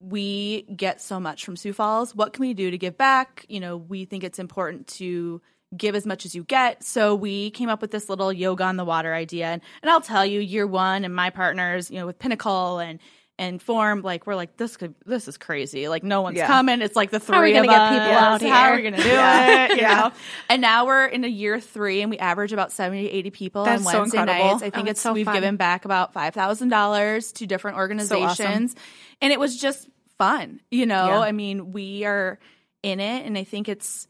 we 0.00 0.62
get 0.74 1.00
so 1.00 1.20
much 1.20 1.44
from 1.44 1.56
Sioux 1.56 1.72
Falls. 1.72 2.14
What 2.14 2.32
can 2.32 2.40
we 2.42 2.54
do 2.54 2.70
to 2.70 2.78
give 2.78 2.96
back? 2.96 3.44
You 3.48 3.60
know, 3.60 3.76
we 3.76 4.04
think 4.06 4.24
it's 4.24 4.38
important 4.38 4.86
to 4.88 5.40
give 5.76 5.94
as 5.94 6.06
much 6.06 6.24
as 6.24 6.34
you 6.34 6.42
get. 6.42 6.82
So 6.82 7.14
we 7.14 7.50
came 7.50 7.68
up 7.68 7.80
with 7.82 7.90
this 7.92 8.08
little 8.08 8.32
yoga 8.32 8.64
on 8.64 8.76
the 8.76 8.84
water 8.84 9.14
idea. 9.14 9.46
And, 9.46 9.62
and 9.82 9.90
I'll 9.90 10.00
tell 10.00 10.24
you, 10.26 10.40
year 10.40 10.66
one 10.66 11.04
and 11.04 11.14
my 11.14 11.30
partners, 11.30 11.90
you 11.90 11.98
know, 11.98 12.06
with 12.06 12.18
Pinnacle 12.18 12.78
and 12.78 12.98
and 13.38 13.62
Form, 13.62 14.02
like 14.02 14.26
we're 14.26 14.34
like 14.34 14.58
this 14.58 14.76
could 14.76 14.94
this 15.06 15.26
is 15.26 15.38
crazy. 15.38 15.88
Like 15.88 16.02
no 16.04 16.20
one's 16.20 16.36
Yeah. 16.36 16.46
coming. 16.46 16.82
It's 16.82 16.94
like 16.94 17.10
the 17.10 17.18
three 17.20 17.34
How 17.34 17.40
are 17.40 17.44
we 17.44 17.52
gonna 17.52 17.68
of 17.68 17.70
get 17.70 17.80
us. 17.80 17.90
people 17.90 18.16
out 18.16 18.40
here? 18.42 18.52
How 18.52 18.68
are 18.70 18.76
we 18.76 18.82
gonna 18.82 19.02
do 19.02 19.08
Yeah. 19.08 19.64
it? 19.64 19.70
You 19.70 19.76
Yeah. 19.78 19.94
know. 19.94 20.12
And 20.50 20.60
now 20.60 20.84
we're 20.84 21.06
in 21.06 21.24
a 21.24 21.28
year 21.28 21.58
three, 21.58 22.02
and 22.02 22.10
we 22.10 22.18
average 22.18 22.52
about 22.52 22.70
seventy 22.70 23.04
to 23.04 23.10
eighty 23.10 23.30
people 23.30 23.64
That's 23.64 23.86
on 23.86 23.92
so 23.92 23.98
Wednesday 24.00 24.18
incredible. 24.18 24.50
nights. 24.50 24.62
I 24.62 24.68
think 24.68 24.76
Oh, 24.88 24.90
it's 24.90 24.90
it's 24.90 25.00
so 25.00 25.12
we've 25.14 25.24
fun. 25.24 25.36
given 25.36 25.56
back 25.56 25.86
about 25.86 26.12
five 26.12 26.34
thousand 26.34 26.68
dollars 26.68 27.32
to 27.32 27.46
different 27.46 27.78
organizations, 27.78 28.36
So 28.36 28.44
awesome. 28.44 28.74
and 29.22 29.32
it 29.32 29.40
was 29.40 29.56
just 29.58 29.88
fun. 30.20 30.60
You 30.70 30.84
know, 30.86 31.06
Yeah. 31.06 31.18
I 31.20 31.32
mean, 31.32 31.72
we 31.72 32.04
are 32.04 32.38
in 32.82 33.00
it, 33.00 33.24
and 33.26 33.36
I 33.38 33.44
think 33.44 33.68
it's 33.68 34.06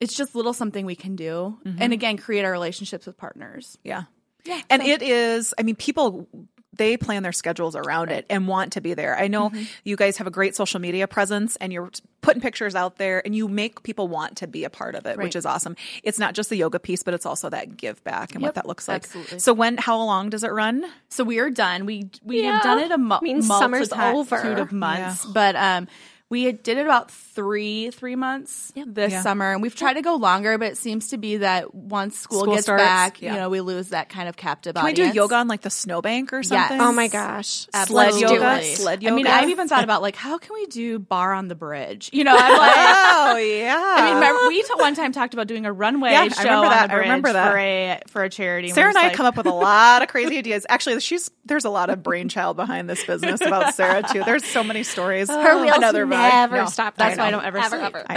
it's 0.00 0.14
just 0.14 0.34
little 0.34 0.52
something 0.54 0.84
we 0.86 0.96
can 0.96 1.16
do, 1.16 1.58
Mm-hmm. 1.64 1.82
and 1.82 1.92
again, 1.92 2.16
create 2.16 2.44
our 2.44 2.50
relationships 2.52 3.06
with 3.06 3.16
partners. 3.16 3.78
Yeah. 3.84 4.04
Yeah. 4.44 4.60
And 4.70 4.80
it 4.82 5.02
is, 5.02 5.52
I 5.58 5.62
mean, 5.62 5.74
people 5.76 6.28
they 6.76 6.96
plan 6.96 7.22
their 7.22 7.32
schedules 7.32 7.74
around 7.76 8.10
it 8.10 8.26
and 8.30 8.46
want 8.48 8.72
to 8.74 8.80
be 8.80 8.94
there. 8.94 9.16
I 9.18 9.28
know 9.28 9.52
you 9.84 9.96
guys 9.96 10.16
have 10.18 10.26
a 10.26 10.30
great 10.30 10.54
social 10.56 10.80
media 10.80 11.06
presence 11.06 11.56
and 11.56 11.72
you're 11.72 11.90
putting 12.20 12.40
pictures 12.42 12.74
out 12.74 12.96
there 12.96 13.22
and 13.24 13.34
you 13.36 13.46
make 13.48 13.82
people 13.82 14.08
want 14.08 14.38
to 14.38 14.46
be 14.46 14.64
a 14.64 14.70
part 14.70 14.94
of 14.94 15.06
it, 15.06 15.16
which 15.16 15.36
is 15.36 15.46
awesome. 15.46 15.76
It's 16.02 16.18
not 16.18 16.34
just 16.34 16.50
the 16.50 16.56
yoga 16.56 16.78
piece, 16.78 17.02
but 17.02 17.14
it's 17.14 17.26
also 17.26 17.48
that 17.50 17.76
give 17.76 18.02
back 18.04 18.34
and 18.34 18.42
what 18.42 18.54
that 18.56 18.66
looks 18.66 18.88
like. 18.88 19.04
absolutely. 19.04 19.38
So 19.38 19.52
when 19.52 19.76
how 19.76 19.96
long 20.02 20.30
does 20.30 20.42
it 20.44 20.50
run? 20.52 20.84
So 21.08 21.22
we 21.24 21.38
are 21.38 21.50
done. 21.50 21.86
We 21.86 22.10
we 22.24 22.42
Yeah. 22.42 22.54
have 22.54 22.62
done 22.62 22.78
it 22.80 22.90
a 22.90 22.98
mu- 22.98 23.20
Means 23.22 23.46
summer's 23.46 23.90
multitude 23.94 24.52
over. 24.52 24.62
of 24.62 24.72
months, 24.72 25.24
but 25.24 25.54
um, 25.56 25.86
we 26.28 26.50
did 26.50 26.76
it 26.78 26.84
about 26.84 27.10
three 27.10 27.90
three 27.90 28.16
months 28.16 28.72
this 28.74 29.12
Yeah. 29.12 29.22
summer, 29.22 29.52
and 29.52 29.62
we've 29.62 29.74
tried 29.76 29.94
to 29.94 30.02
go 30.02 30.16
longer, 30.16 30.58
but 30.58 30.72
it 30.72 30.76
seems 30.76 31.10
to 31.10 31.18
be 31.18 31.36
that 31.38 31.72
once 31.72 32.18
school, 32.18 32.40
School 32.40 32.54
gets 32.54 32.64
starts, 32.66 32.82
back, 32.82 33.22
yeah. 33.22 33.34
you 33.34 33.38
know, 33.38 33.48
we 33.48 33.60
lose 33.60 33.90
that 33.90 34.08
kind 34.08 34.28
of 34.28 34.36
captive 34.36 34.74
Can 34.74 34.84
we 34.84 34.92
do 34.92 35.06
yoga 35.08 35.36
on 35.36 35.46
like 35.46 35.60
the 35.60 35.70
snowbank 35.70 36.32
or 36.32 36.42
something? 36.42 36.78
Yes. 36.78 36.86
Oh 36.88 36.92
my 36.92 37.06
gosh. 37.06 37.66
Sled 37.72 37.90
Let's 37.90 38.16
do 38.16 38.22
yoga? 38.22 39.06
I 39.06 39.10
mean. 39.12 39.26
I've 39.26 39.50
even 39.50 39.68
thought 39.68 39.84
about 39.84 40.02
like, 40.02 40.16
how 40.16 40.38
can 40.38 40.54
we 40.54 40.66
do 40.66 40.98
bar 40.98 41.32
on 41.32 41.46
the 41.48 41.54
bridge? 41.54 42.10
You 42.12 42.24
know, 42.24 42.34
I'm 42.36 42.58
like. 42.58 42.72
Oh 42.76 43.36
yeah. 43.36 43.94
I 43.98 44.04
mean, 44.06 44.14
remember, 44.14 44.48
we 44.48 44.62
t- 44.62 44.68
one 44.76 44.94
time 44.96 45.12
talked 45.12 45.34
about 45.34 45.46
doing 45.46 45.64
a 45.64 45.72
runway 45.72 46.10
Yeah, 46.10 46.22
I 46.36 46.42
remember 46.42 46.50
on 46.66 46.70
that. 46.70 46.86
the 46.88 46.92
I 46.94 46.96
remember 46.98 47.32
that. 47.34 47.50
for 47.52 47.58
a 47.58 48.00
for 48.08 48.24
a 48.24 48.30
charity. 48.30 48.70
Sarah 48.70 48.88
and 48.88 48.98
I 48.98 49.02
like, 49.08 49.12
come 49.14 49.26
up 49.26 49.36
with 49.36 49.46
a 49.46 49.50
lot 49.54 50.02
of 50.02 50.08
crazy 50.08 50.38
ideas. 50.38 50.66
Actually, 50.68 50.98
she's 51.00 51.30
there's 51.44 51.64
a 51.64 51.70
lot 51.70 51.88
of 51.90 52.02
brainchild 52.02 52.56
behind 52.56 52.90
this 52.90 53.04
business 53.04 53.40
about 53.40 53.74
Sarah 53.76 54.02
too. 54.02 54.24
There's 54.24 54.44
so 54.44 54.64
many 54.64 54.82
stories. 54.82 55.28
Her 55.30 55.60
wheels 55.62 55.76
Another 55.76 56.06
never 56.16 56.56
No, 56.56 56.66
stop. 56.66 56.96
That's 56.96 57.18
why 57.18 57.26
I 57.26 57.30
don't 57.30 57.44
ever 57.44 57.58
ever, 57.58 57.78
sleep. 57.78 57.82
ever. 57.96 58.04
I 58.08 58.14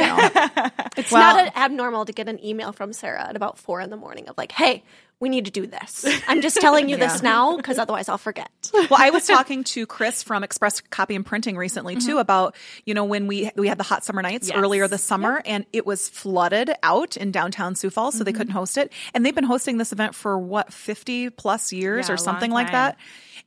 know. 0.56 0.70
It's 0.98 1.12
Well- 1.12 1.36
not 1.46 1.56
abnormal 1.56 2.06
to 2.06 2.14
get 2.14 2.28
an 2.28 2.44
email 2.44 2.72
from 2.74 2.92
Sarah 2.94 3.28
at 3.30 3.36
about 3.36 3.58
four 3.58 3.80
in 3.80 3.90
the 3.90 3.96
morning 3.98 4.28
of 4.28 4.38
like, 4.38 4.52
"Hey, 4.52 4.84
we 5.22 5.30
need 5.30 5.46
to 5.46 5.52
do 5.52 5.66
this." 5.66 6.06
I'm 6.28 6.42
just 6.42 6.60
telling 6.60 6.90
you 6.90 6.98
this 7.06 7.22
now 7.24 7.56
because 7.56 7.78
otherwise 7.78 8.10
I'll 8.10 8.18
forget. 8.18 8.50
well, 8.74 8.88
I 8.98 9.10
was 9.12 9.26
talking 9.26 9.64
to 9.66 9.86
Chris 9.86 10.24
from 10.24 10.44
Express 10.44 10.82
Copy 10.82 11.16
and 11.16 11.26
Printing 11.26 11.56
recently 11.56 11.96
too 11.96 12.12
mm-hmm. 12.12 12.18
about 12.18 12.56
you 12.86 12.94
know 12.94 13.06
when 13.06 13.28
we 13.28 13.50
we 13.56 13.68
had 13.70 13.78
the 13.78 13.84
hot 13.84 14.04
summer 14.04 14.22
nights 14.22 14.50
Yes. 14.50 14.58
earlier 14.58 14.88
this 14.90 15.04
summer 15.04 15.42
and 15.46 15.66
it 15.72 15.86
was 15.86 16.10
flooded 16.10 16.72
out 16.84 17.16
in 17.16 17.32
downtown 17.32 17.76
Sioux 17.76 17.90
Falls, 17.90 18.18
so 18.18 18.24
they 18.24 18.32
mm-hmm. 18.32 18.38
couldn't 18.40 18.54
host 18.54 18.78
it. 18.78 18.92
And 19.14 19.26
they've 19.26 19.36
been 19.36 19.44
hosting 19.46 19.78
this 19.78 19.94
event 19.94 20.16
for 20.16 20.38
what 20.38 20.74
fifty 20.74 21.30
plus 21.30 21.72
years 21.72 22.10
Yeah, 22.10 22.16
or 22.16 22.18
something 22.18 22.52
like 22.52 22.72
that. 22.72 22.98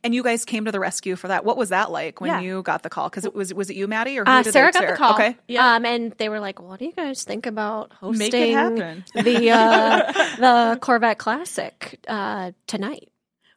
And 0.04 0.14
you 0.14 0.22
guys 0.22 0.44
came 0.44 0.64
to 0.64 0.72
the 0.72 0.80
rescue 0.80 1.16
for 1.16 1.28
that. 1.28 1.44
What 1.44 1.56
was 1.56 1.70
that 1.70 1.90
like 1.90 2.20
when 2.20 2.30
Yeah. 2.30 2.40
you 2.40 2.62
got 2.62 2.82
the 2.82 2.90
call? 2.90 3.08
Because 3.08 3.24
it 3.24 3.34
was 3.34 3.52
was 3.54 3.70
it 3.70 3.76
you, 3.76 3.86
Maddy, 3.86 4.18
or 4.18 4.24
who 4.24 4.30
Uh, 4.30 4.42
did 4.42 4.52
Sarah 4.52 4.72
they- 4.72 4.80
got 4.80 4.88
the 4.90 4.96
call. 4.96 5.14
Okay, 5.14 5.36
yeah. 5.48 5.74
Um, 5.76 5.84
and 5.84 6.12
they 6.18 6.28
were 6.28 6.40
like, 6.40 6.60
"What 6.60 6.78
do 6.78 6.84
you 6.86 6.92
guys 6.92 7.24
think 7.24 7.46
about 7.46 7.92
hosting 7.92 8.18
Make 8.30 8.34
it 8.34 8.54
happen." 8.54 9.04
the 9.14 9.50
uh, 9.50 10.12
the 10.38 10.78
Corvette 10.80 11.18
Classic 11.18 11.98
uh, 12.08 12.52
tonight?" 12.66 13.08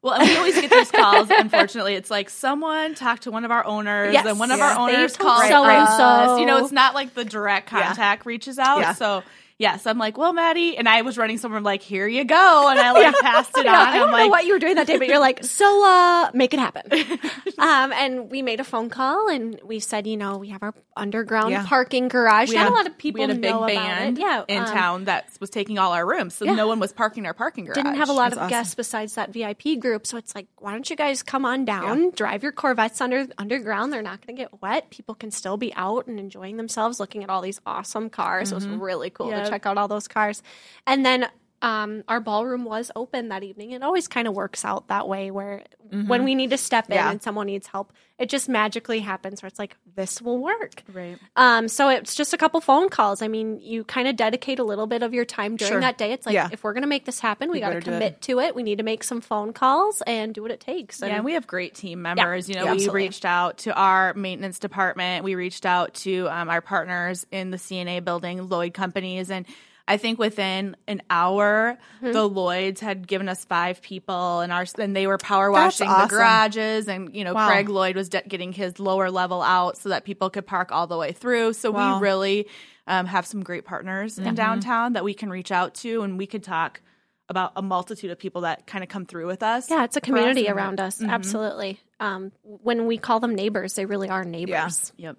Well, 0.01 0.19
we 0.19 0.37
always 0.37 0.53
get 0.61 0.69
those 0.69 0.91
calls. 0.91 1.29
Unfortunately, 1.31 1.95
it's 1.95 2.11
like 2.11 2.29
someone 2.29 2.93
talked 2.93 3.23
to 3.23 3.31
one 3.31 3.43
of 3.43 3.49
our 3.49 3.65
owners, 3.65 4.13
Yes. 4.13 4.23
and 4.27 4.37
one 4.37 4.51
of 4.51 4.59
Yeah. 4.59 4.75
our 4.77 4.87
owners 4.87 5.17
called 5.17 5.45
so-and-so. 5.47 6.03
us. 6.03 6.39
You 6.39 6.45
know, 6.45 6.57
it's 6.63 6.71
not 6.71 6.93
like 6.93 7.15
the 7.15 7.25
direct 7.25 7.67
contact 7.71 8.23
reaches 8.27 8.59
out. 8.59 8.81
Yeah. 8.81 8.93
So 8.93 9.23
yes, 9.59 9.85
I'm 9.85 9.97
like, 9.97 10.17
well, 10.17 10.33
Maddy, 10.33 10.77
and 10.77 10.87
I 10.89 11.01
was 11.01 11.17
running 11.17 11.37
somewhere. 11.37 11.57
I'm 11.57 11.63
like, 11.63 11.81
here 11.81 12.07
you 12.07 12.23
go, 12.25 12.67
and 12.69 12.79
I 12.79 12.91
like 12.91 13.15
passed 13.21 13.57
it 13.57 13.65
Yeah, 13.65 13.71
on. 13.73 13.87
I 13.87 13.91
I'm 13.93 13.99
don't 13.99 14.11
know 14.11 14.17
like, 14.17 14.31
what 14.31 14.45
you 14.45 14.53
were 14.53 14.59
doing 14.59 14.75
that 14.75 14.87
day, 14.87 14.97
but 14.97 15.07
you're 15.07 15.19
like, 15.19 15.43
so 15.43 15.85
uh, 15.85 16.31
make 16.33 16.53
it 16.53 16.59
happen. 16.59 16.91
um, 17.57 17.93
and 17.93 18.29
we 18.29 18.41
made 18.41 18.59
a 18.59 18.63
phone 18.63 18.89
call 18.89 19.29
and 19.29 19.59
we 19.63 19.79
said, 19.79 20.07
you 20.07 20.17
know, 20.17 20.37
we 20.37 20.49
have 20.49 20.61
our 20.63 20.73
underground 20.97 21.51
Yeah. 21.51 21.65
parking 21.65 22.07
garage. 22.07 22.49
we 22.49 22.55
Not 22.55 22.63
had- 22.63 22.71
a 22.71 22.75
lot 22.75 22.87
of 22.87 22.97
people 22.97 23.17
we 23.19 23.21
had 23.21 23.31
a 23.31 23.35
big 23.35 23.53
band. 23.67 24.17
Yeah, 24.17 24.43
in 24.47 24.59
um, 24.59 24.65
town 24.65 25.03
that 25.05 25.29
was 25.39 25.49
taking 25.49 25.77
all 25.77 25.91
our 25.93 26.05
rooms, 26.05 26.35
so 26.35 26.45
Yeah. 26.45 26.55
no 26.55 26.67
one 26.67 26.79
was 26.79 26.93
parking 26.93 27.25
our 27.25 27.33
parking 27.33 27.65
garage. 27.65 27.75
Didn't 27.75 27.95
have 27.95 28.09
a 28.09 28.13
lot 28.13 28.25
That's 28.31 28.35
of 28.35 28.39
awesome. 28.43 28.49
guests 28.49 28.75
besides 28.75 29.15
that 29.15 29.31
VIP 29.33 29.79
group, 29.79 30.07
so 30.07 30.17
it's 30.17 30.33
like, 30.35 30.47
why 30.57 30.71
don't 30.71 30.89
you 30.89 30.95
guys 30.95 31.21
come 31.23 31.45
on 31.45 31.65
down, 31.65 32.11
drive 32.11 32.43
your 32.43 32.51
Corvettes 32.51 33.01
under 33.01 33.27
underground? 33.37 33.91
They're 33.93 34.01
not 34.01 34.25
going 34.25 34.35
to 34.37 34.41
get 34.43 34.61
wet. 34.61 34.89
People 34.89 35.15
can 35.15 35.31
still 35.31 35.57
be 35.57 35.73
out 35.75 36.07
and 36.07 36.19
enjoying 36.19 36.57
themselves, 36.57 36.99
looking 36.99 37.23
at 37.23 37.29
all 37.29 37.41
these 37.41 37.59
awesome 37.65 38.09
cars. 38.09 38.51
It 38.51 38.55
was 38.55 38.67
really 38.67 39.09
cool 39.09 39.29
Yep. 39.29 39.44
Check 39.49 39.65
out 39.65 39.77
all 39.77 39.87
those 39.87 40.07
cars. 40.07 40.43
And 40.85 41.05
then 41.05 41.27
um, 41.65 42.03
our 42.07 42.19
ballroom 42.19 42.63
was 42.63 42.91
open 42.95 43.29
that 43.29 43.43
evening. 43.43 43.71
It 43.71 43.81
always 43.81 44.07
kind 44.07 44.27
of 44.27 44.35
works 44.35 44.63
out 44.63 44.87
that 44.89 45.07
way, 45.07 45.31
where 45.31 45.63
when 45.89 46.23
we 46.23 46.35
need 46.35 46.51
to 46.51 46.57
step 46.57 46.89
in 46.89 46.95
Yeah. 46.95 47.09
and 47.11 47.21
someone 47.23 47.47
needs 47.47 47.65
help, 47.67 47.91
it 48.19 48.29
just 48.29 48.47
magically 48.47 48.99
happens. 48.99 49.41
Where 49.41 49.47
it's 49.47 49.57
like, 49.57 49.75
this 49.95 50.21
will 50.21 50.37
work. 50.39 50.83
Right. 50.93 51.17
Um, 51.35 51.67
so 51.67 51.89
it's 51.89 52.13
just 52.15 52.33
a 52.33 52.37
couple 52.37 52.61
phone 52.61 52.89
calls. 52.89 53.21
I 53.23 53.27
mean, 53.29 53.59
you 53.61 53.83
kind 53.83 54.07
of 54.07 54.15
dedicate 54.15 54.59
a 54.59 54.63
little 54.63 54.85
bit 54.87 55.01
of 55.03 55.13
your 55.13 55.25
time 55.25 55.55
during 55.55 55.71
Sure. 55.73 55.81
that 55.81 55.97
day. 55.97 56.11
It's 56.11 56.25
like 56.25 56.33
Yeah. 56.33 56.49
if 56.51 56.63
we're 56.63 56.73
going 56.73 56.83
to 56.83 56.87
make 56.87 57.05
this 57.05 57.19
happen, 57.19 57.49
we 57.49 57.59
got 57.61 57.71
to 57.71 57.77
it. 57.77 57.83
commit 57.83 58.21
to 58.23 58.39
it. 58.39 58.55
We 58.55 58.61
need 58.63 58.77
to 58.77 58.83
make 58.83 59.03
some 59.03 59.21
phone 59.21 59.51
calls 59.53 60.01
and 60.05 60.33
do 60.35 60.41
what 60.43 60.51
it 60.51 60.59
takes. 60.59 61.01
And 61.01 61.09
Yeah, 61.09 61.15
and 61.17 61.25
we 61.25 61.33
have 61.33 61.47
great 61.47 61.73
team 61.75 62.01
members. 62.03 62.47
you 62.47 62.55
know, 62.55 62.61
Yeah, 62.65 62.71
we 62.71 62.75
absolutely. 62.77 63.01
reached 63.03 63.25
out 63.25 63.57
to 63.59 63.73
our 63.73 64.13
maintenance 64.13 64.59
department. 64.59 65.23
We 65.23 65.33
reached 65.35 65.65
out 65.65 65.93
to 66.05 66.27
um, 66.29 66.49
our 66.49 66.61
partners 66.61 67.25
in 67.31 67.49
the 67.51 67.57
CNA 67.57 68.01
building, 68.03 68.49
Lloyd 68.49 68.73
Companies, 68.73 69.31
and 69.31 69.45
I 69.87 69.97
think 69.97 70.17
within 70.17 70.75
an 70.87 71.01
hour, 71.11 71.77
Mm-hmm. 72.01 72.11
the 72.13 72.27
Lloyds 72.27 72.81
had 72.81 73.07
given 73.07 73.29
us 73.29 73.45
five 73.45 73.81
people, 73.81 74.39
and 74.39 74.51
our 74.51 74.65
and 74.79 74.95
they 74.95 75.05
were 75.07 75.17
power 75.17 75.51
washing 75.51 75.87
awesome. 75.87 76.07
the 76.07 76.15
garages, 76.15 76.87
and 76.87 77.15
you 77.15 77.23
know, 77.23 77.33
Wow. 77.33 77.47
Craig 77.47 77.69
Lloyd 77.69 77.95
was 77.95 78.09
de- 78.09 78.23
getting 78.27 78.51
his 78.51 78.79
lower 78.79 79.11
level 79.11 79.41
out 79.41 79.77
so 79.77 79.89
that 79.89 80.03
people 80.03 80.29
could 80.29 80.45
park 80.47 80.71
all 80.71 80.87
the 80.87 80.97
way 80.97 81.11
through. 81.11 81.53
So 81.53 81.71
Wow. 81.71 81.79
Mm-hmm. 81.93 81.99
we 81.99 82.03
really 82.07 82.47
um, 82.87 83.05
have 83.05 83.25
some 83.25 83.41
great 83.43 83.65
partners 83.65 84.17
in 84.19 84.33
downtown 84.35 84.93
that 84.93 85.03
we 85.03 85.13
can 85.13 85.29
reach 85.29 85.51
out 85.51 85.75
to, 85.75 86.01
and 86.03 86.17
we 86.17 86.25
could 86.27 86.43
talk 86.43 86.81
about 87.29 87.53
a 87.55 87.61
multitude 87.61 88.11
of 88.11 88.19
people 88.19 88.41
that 88.41 88.67
kind 88.67 88.83
of 88.83 88.89
come 88.89 89.05
through 89.05 89.25
with 89.27 89.41
us. 89.41 89.69
yeah, 89.69 89.83
it's 89.83 89.97
a 89.97 89.99
for 89.99 90.05
us 90.05 90.05
community 90.05 90.47
and- 90.47 90.55
around 90.57 90.79
us. 90.79 91.01
Absolutely. 91.01 91.79
Um, 91.99 92.31
when 92.43 92.85
we 92.87 92.97
call 92.97 93.19
them 93.19 93.33
neighbors, 93.35 93.73
they 93.73 93.85
really 93.85 94.09
are 94.09 94.23
neighbors. 94.23 94.91
Yeah. 94.97 95.09
Yep. 95.09 95.17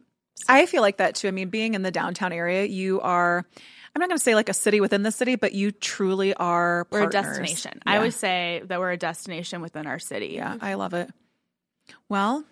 I 0.48 0.66
feel 0.66 0.82
like 0.82 0.98
that 0.98 1.14
too. 1.16 1.26
I 1.28 1.30
mean, 1.32 1.48
being 1.48 1.74
in 1.74 1.82
the 1.82 1.90
downtown 1.90 2.32
area, 2.32 2.64
you 2.64 3.00
are. 3.00 3.44
I'm 3.96 4.00
not 4.00 4.08
going 4.10 4.18
to 4.18 4.22
say 4.22 4.34
like 4.34 4.50
a 4.50 4.54
city 4.54 4.82
within 4.82 5.02
the 5.04 5.10
city, 5.10 5.36
but 5.36 5.54
you 5.54 5.72
truly 5.72 6.34
are. 6.34 6.86
We're 6.90 6.98
a 6.98 7.02
partners. 7.08 7.38
destination. 7.38 7.80
I 7.86 7.92
Yeah. 7.92 7.96
always 7.96 8.14
say 8.14 8.60
that 8.66 8.78
we're 8.78 8.90
a 8.90 8.98
destination 8.98 9.62
within 9.62 9.86
our 9.86 9.98
city. 9.98 10.34
Yeah, 10.34 10.54
I 10.60 10.74
love 10.74 10.92
it. 10.92 11.08
Well, 12.06 12.44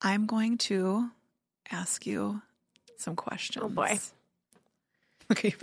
I'm 0.00 0.26
going 0.26 0.58
to 0.58 1.10
ask 1.72 2.06
you 2.06 2.40
some 2.98 3.16
questions. 3.16 3.64
Oh, 3.64 3.68
boy. 3.68 3.98
Okay, 5.30 5.54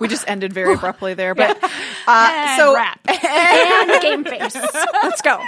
we 0.00 0.08
just 0.08 0.28
ended 0.28 0.52
very 0.52 0.74
abruptly 0.74 1.14
there, 1.14 1.36
but 1.36 1.56
uh, 2.08 2.32
And 2.34 2.58
so 2.60 2.74
wrap. 2.74 2.98
And 3.06 4.02
game 4.02 4.24
face. 4.24 4.56
Let's 5.04 5.22
go. 5.22 5.40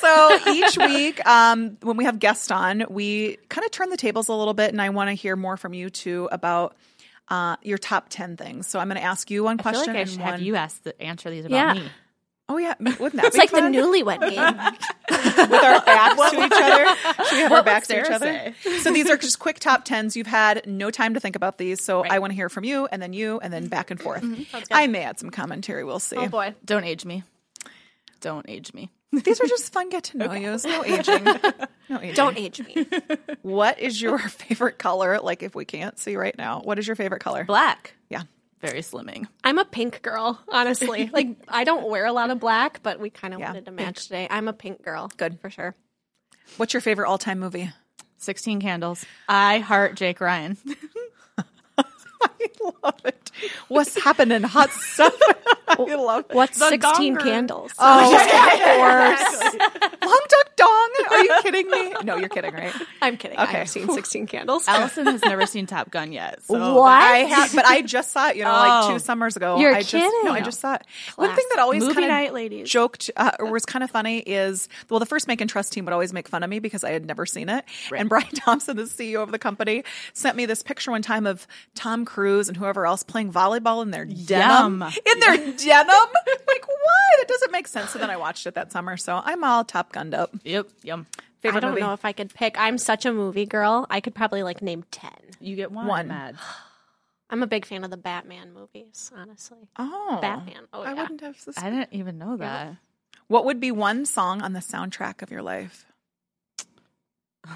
so 0.00 0.36
each 0.48 0.76
week 0.76 1.24
um, 1.28 1.76
when 1.82 1.96
we 1.96 2.06
have 2.06 2.18
guests 2.18 2.50
on, 2.50 2.86
we 2.90 3.36
kind 3.50 3.64
of 3.64 3.70
turn 3.70 3.88
the 3.90 3.96
tables 3.96 4.26
a 4.26 4.32
little 4.34 4.52
bit, 4.54 4.72
and 4.72 4.82
I 4.82 4.88
want 4.90 5.10
to 5.10 5.14
hear 5.14 5.36
more 5.36 5.56
from 5.56 5.74
you 5.74 5.90
too 5.90 6.28
about 6.32 6.74
uh, 7.30 7.56
your 7.62 7.78
top 7.78 8.06
ten 8.10 8.36
things. 8.36 8.66
So 8.66 8.78
I'm 8.78 8.88
going 8.88 8.96
to 9.00 9.04
ask 9.04 9.30
you 9.30 9.44
one 9.44 9.58
I 9.58 9.62
feel 9.62 9.72
question 9.72 9.94
like 9.94 9.96
I 9.96 10.00
and 10.02 10.10
should 10.10 10.20
one. 10.20 10.32
have 10.32 10.42
you 10.42 10.56
ask 10.56 10.82
the 10.82 11.00
answer 11.00 11.30
these 11.30 11.44
about 11.46 11.76
Yeah. 11.76 11.82
me. 11.82 11.88
oh 12.48 12.56
yeah, 12.58 12.74
wouldn't 12.80 13.14
that 13.14 13.26
It's 13.26 13.36
be 13.36 13.40
like 13.40 13.50
the 13.52 13.60
newlywed 13.60 14.20
game. 14.28 14.74
with 15.50 15.52
our 15.64 15.80
backs 15.84 16.30
to 16.30 16.44
each 16.44 16.52
other. 16.52 17.24
Should 17.24 17.36
we 17.36 17.42
have 17.42 17.50
our 17.52 17.58
What 17.58 17.64
would 17.64 17.64
backs 17.64 17.86
to 17.88 18.00
each 18.00 18.10
other? 18.10 18.54
So 18.80 18.92
these 18.92 19.08
are 19.08 19.16
just 19.16 19.38
quick 19.38 19.58
top 19.60 19.84
tens. 19.84 20.16
You've 20.16 20.26
had 20.26 20.66
no 20.66 20.90
time 20.90 21.14
to 21.14 21.20
think 21.20 21.36
about 21.36 21.58
these, 21.58 21.82
so 21.82 22.04
I 22.04 22.18
want 22.18 22.32
to 22.32 22.34
hear 22.34 22.48
from 22.48 22.64
you, 22.64 22.86
and 22.90 23.00
then 23.00 23.12
you, 23.12 23.38
and 23.40 23.52
then 23.52 23.68
back 23.68 23.90
and 23.90 24.00
forth. 24.00 24.24
I 24.70 24.86
may 24.88 25.02
add 25.04 25.18
some 25.20 25.30
commentary. 25.30 25.84
We'll 25.84 26.00
see. 26.00 26.16
oh 26.16 26.28
boy. 26.28 26.54
Don't 26.64 26.84
age 26.84 27.04
me. 27.04 27.22
Don't 28.20 28.48
age 28.48 28.74
me. 28.74 28.90
These 29.24 29.40
are 29.40 29.46
just 29.46 29.72
fun 29.72 29.88
get 29.90 30.04
to 30.04 30.18
know 30.18 30.32
yous. 30.32 30.64
No 30.64 30.84
aging. 30.84 31.24
No 31.88 31.98
aging. 32.00 32.14
Don't 32.14 32.38
age 32.38 32.60
me. 32.64 32.86
What 33.42 33.80
is 33.80 34.00
your 34.00 34.18
favorite 34.18 34.78
color? 34.78 35.18
Like 35.20 35.42
if 35.42 35.54
we 35.54 35.64
can't 35.64 35.98
see 35.98 36.14
right 36.16 36.36
now, 36.36 36.60
what 36.60 36.78
is 36.78 36.86
your 36.86 36.94
favorite 36.96 37.20
color? 37.22 37.44
Black. 37.44 37.94
Yeah. 38.08 38.22
Very 38.60 38.80
slimming. 38.80 39.26
I'm 39.42 39.58
a 39.58 39.64
pink 39.64 40.02
girl, 40.02 40.38
honestly. 40.48 41.10
like 41.12 41.28
I 41.48 41.64
don't 41.64 41.88
wear 41.90 42.04
a 42.06 42.12
lot 42.12 42.30
of 42.30 42.38
black, 42.38 42.80
but 42.82 43.00
we 43.00 43.08
kind 43.10 43.32
of 43.34 43.40
Yeah, 43.40 43.46
wanted 43.46 43.64
to 43.64 43.70
match 43.72 44.04
today. 44.04 44.28
I'm 44.30 44.46
a 44.48 44.52
pink 44.52 44.82
girl. 44.82 45.10
Good. 45.16 45.40
for 45.40 45.48
sure. 45.50 45.74
What's 46.58 46.74
your 46.74 46.80
favorite 46.82 47.08
all-time 47.08 47.38
movie? 47.40 47.70
16 48.18 48.60
candles. 48.60 49.06
I 49.28 49.60
heart 49.60 49.94
Jake 49.96 50.20
Ryan. 50.20 50.58
I 52.62 52.70
love 52.82 53.00
it. 53.04 53.30
What's 53.68 54.02
happening? 54.02 54.42
Hot 54.42 54.70
stuff. 54.70 55.14
I 55.68 55.74
love 55.94 56.26
it. 56.30 56.34
What's 56.34 56.58
The 56.58 56.68
16 56.68 57.16
gonger. 57.16 57.22
candles? 57.22 57.72
Oh, 57.78 58.10
oh 58.12 58.14
of 58.14 59.40
course. 59.40 59.92
Long 60.04 60.20
Duck 60.28 60.56
Dong. 60.56 60.90
Are 61.10 61.19
you 61.36 61.42
kidding 61.42 61.70
me? 61.70 61.92
No, 62.04 62.16
you're 62.16 62.28
kidding, 62.28 62.52
right? 62.54 62.72
I'm 63.02 63.16
kidding. 63.16 63.38
Okay. 63.38 63.60
I've 63.60 63.68
seen 63.70 63.88
16 63.88 64.26
candles. 64.26 64.66
Allison 64.68 65.06
has 65.06 65.22
never 65.22 65.46
seen 65.46 65.66
Top 65.66 65.90
Gun 65.90 66.12
yet. 66.12 66.42
So 66.44 66.74
What? 66.74 66.90
I 66.90 67.18
have, 67.18 67.54
but 67.54 67.64
I 67.66 67.82
just 67.82 68.12
saw 68.12 68.28
it. 68.30 68.36
You 68.36 68.44
know, 68.44 68.50
like 68.50 68.84
Oh. 68.84 68.92
two 68.92 68.98
summers 68.98 69.36
ago. 69.36 69.58
You're 69.58 69.74
I 69.74 69.82
just, 69.82 70.14
No, 70.24 70.32
I 70.32 70.40
just 70.40 70.60
saw 70.60 70.74
it. 70.74 70.82
One 71.16 71.34
thing 71.34 71.44
that 71.50 71.58
always 71.60 71.82
Movie 71.82 71.94
kind 71.94 72.04
of 72.06 72.10
night, 72.10 72.34
ladies. 72.34 72.68
joked 72.70 73.10
uh, 73.16 73.32
or 73.38 73.50
was 73.50 73.64
kind 73.66 73.82
of 73.82 73.90
funny 73.90 74.18
is 74.18 74.68
well, 74.88 75.00
the 75.00 75.06
first 75.06 75.28
Make 75.28 75.40
and 75.40 75.48
Trust 75.50 75.72
team 75.72 75.84
would 75.84 75.92
always 75.92 76.12
make 76.12 76.28
fun 76.28 76.42
of 76.42 76.50
me 76.50 76.58
because 76.58 76.84
I 76.84 76.90
had 76.90 77.06
never 77.06 77.26
seen 77.26 77.48
it. 77.48 77.64
And 77.94 78.08
Brian 78.08 78.26
Thompson, 78.34 78.76
the 78.76 78.84
CEO 78.84 79.22
of 79.22 79.30
the 79.32 79.38
company, 79.38 79.84
sent 80.12 80.36
me 80.36 80.46
this 80.46 80.62
picture 80.62 80.90
one 80.90 81.02
time 81.02 81.26
of 81.26 81.46
Tom 81.74 82.04
Cruise 82.04 82.48
and 82.48 82.56
whoever 82.56 82.86
else 82.86 83.02
playing 83.02 83.32
volleyball 83.32 83.82
in 83.82 83.90
their 83.90 84.04
denim. 84.04 84.80
Yum. 84.80 84.82
In 84.82 85.20
their 85.20 85.36
denim. 85.36 86.08
Like 86.46 86.64
What? 86.82 87.20
It 87.22 87.28
doesn't 87.28 87.52
make 87.52 87.68
sense. 87.68 87.90
So 87.90 87.98
then 87.98 88.10
I 88.10 88.16
watched 88.16 88.46
it 88.46 88.54
that 88.54 88.72
summer. 88.72 88.96
So 88.96 89.20
I'm 89.24 89.44
all 89.44 89.64
Top 89.64 89.92
Gunned 89.92 90.14
up. 90.14 90.30
Yep. 90.44 90.68
Yum. 90.82 91.06
Favorite 91.40 91.58
I 91.58 91.60
don't 91.60 91.70
movie? 91.72 91.82
know 91.82 91.92
if 91.92 92.04
I 92.04 92.12
could 92.12 92.32
pick. 92.34 92.54
I'm 92.58 92.76
such 92.78 93.06
a 93.06 93.12
movie 93.12 93.46
girl. 93.46 93.86
I 93.90 94.00
could 94.00 94.14
probably 94.14 94.42
like 94.42 94.60
name 94.62 94.84
10. 94.90 95.10
You 95.40 95.56
get 95.56 95.72
one. 95.72 95.86
One. 95.86 96.08
Mad. 96.08 96.36
I'm 97.30 97.42
a 97.42 97.46
big 97.46 97.64
fan 97.64 97.84
of 97.84 97.90
the 97.90 97.96
Batman 97.96 98.52
movies, 98.52 99.10
honestly. 99.16 99.68
Oh, 99.78 100.18
Batman. 100.20 100.66
Oh, 100.72 100.82
I 100.82 100.94
yeah. 100.94 101.02
wouldn't 101.02 101.20
have. 101.20 101.38
Sus- 101.38 101.56
I 101.56 101.70
didn't 101.70 101.92
even 101.92 102.18
know 102.18 102.36
that. 102.38 102.76
what 103.28 103.44
would 103.44 103.60
be 103.60 103.70
one 103.70 104.04
song 104.04 104.42
on 104.42 104.52
the 104.52 104.58
soundtrack 104.60 105.22
of 105.22 105.30
your 105.30 105.42
life? 105.42 105.86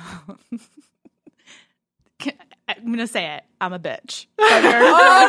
I'm 2.67 2.91
gonna 2.91 3.07
say 3.07 3.35
it. 3.37 3.45
I'm 3.61 3.73
a 3.73 3.79
bitch. 3.79 4.27
oh 4.39 5.29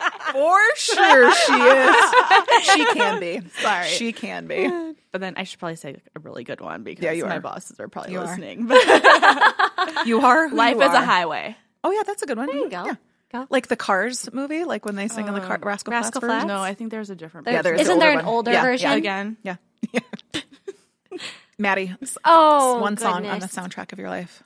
yeah, 0.00 0.08
for 0.32 0.60
sure 0.76 1.32
she 1.34 1.52
is. 1.54 1.96
She 2.62 2.84
can 2.92 3.20
be. 3.20 3.40
Sorry. 3.60 3.86
she 3.88 4.12
can 4.12 4.46
be. 4.46 4.68
But 5.12 5.20
then 5.20 5.34
I 5.36 5.44
should 5.44 5.58
probably 5.58 5.76
say 5.76 5.96
a 6.14 6.20
really 6.20 6.44
good 6.44 6.60
one 6.60 6.82
because 6.84 7.02
Yeah, 7.04 7.12
you 7.12 7.24
my 7.24 7.36
are. 7.36 7.40
bosses 7.40 7.80
are 7.80 7.88
probably 7.88 8.12
You 8.12 8.20
are. 8.20 8.26
listening. 8.26 8.68
You 10.06 10.20
are. 10.20 10.48
who 10.48 10.56
Life 10.56 10.76
you 10.76 10.82
is 10.82 10.92
a 10.92 10.96
are. 10.98 11.02
highway. 11.04 11.56
Oh 11.82 11.90
yeah, 11.90 12.02
that's 12.06 12.22
a 12.22 12.26
good 12.26 12.36
one. 12.38 12.46
There 12.46 12.56
you 12.56 12.70
go. 12.70 12.84
Yeah. 12.84 12.94
Go. 13.32 13.46
Like 13.48 13.68
the 13.68 13.76
Cars 13.76 14.28
movie, 14.32 14.64
like 14.64 14.84
when 14.84 14.96
they 14.96 15.08
sing 15.08 15.26
in 15.28 15.34
the 15.34 15.40
car, 15.40 15.58
Rascal, 15.62 15.92
Rascal 15.92 16.20
Flatts 16.20 16.20
version? 16.20 16.20
Flatts? 16.20 16.46
No, 16.48 16.60
I 16.60 16.74
think 16.74 16.90
there's 16.90 17.10
a 17.10 17.14
different. 17.16 17.44
There- 17.46 17.54
Yeah, 17.54 17.62
there's 17.62 17.78
the 17.78 17.82
Isn't 17.84 17.98
there 17.98 18.10
an 18.10 18.16
one. 18.16 18.24
older 18.26 18.50
Yeah, 18.52 18.62
version? 18.62 18.90
yeah. 18.90 18.96
again. 18.96 19.36
Yeah. 19.44 19.56
Maddy, 21.58 21.94
s- 22.00 22.16
Oh, 22.24 22.78
one 22.80 22.96
song 22.96 23.16
on 23.16 23.22
the 23.22 23.46
goodness. 23.46 23.54
soundtrack 23.54 23.92
of 23.92 23.98
your 23.98 24.08
life. 24.08 24.42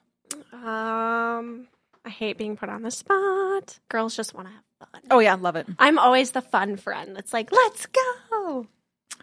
Um, 0.53 1.68
I 2.05 2.11
hate 2.11 2.38
being 2.38 2.57
put 2.57 2.68
on 2.68 2.83
the 2.83 2.90
spot. 2.90 3.79
Girls 3.88 4.16
just 4.16 4.35
want 4.35 4.49
to 4.49 4.53
have 4.55 4.63
fun. 4.92 5.01
Oh 5.11 5.18
yeah, 5.18 5.35
love 5.35 5.57
it. 5.57 5.66
I'm 5.79 5.99
always 5.99 6.31
the 6.33 6.42
fun 6.42 6.77
friend 6.77 7.14
that's 7.16 7.33
like, 7.33 7.51
let's 7.53 7.87
go. 7.87 8.66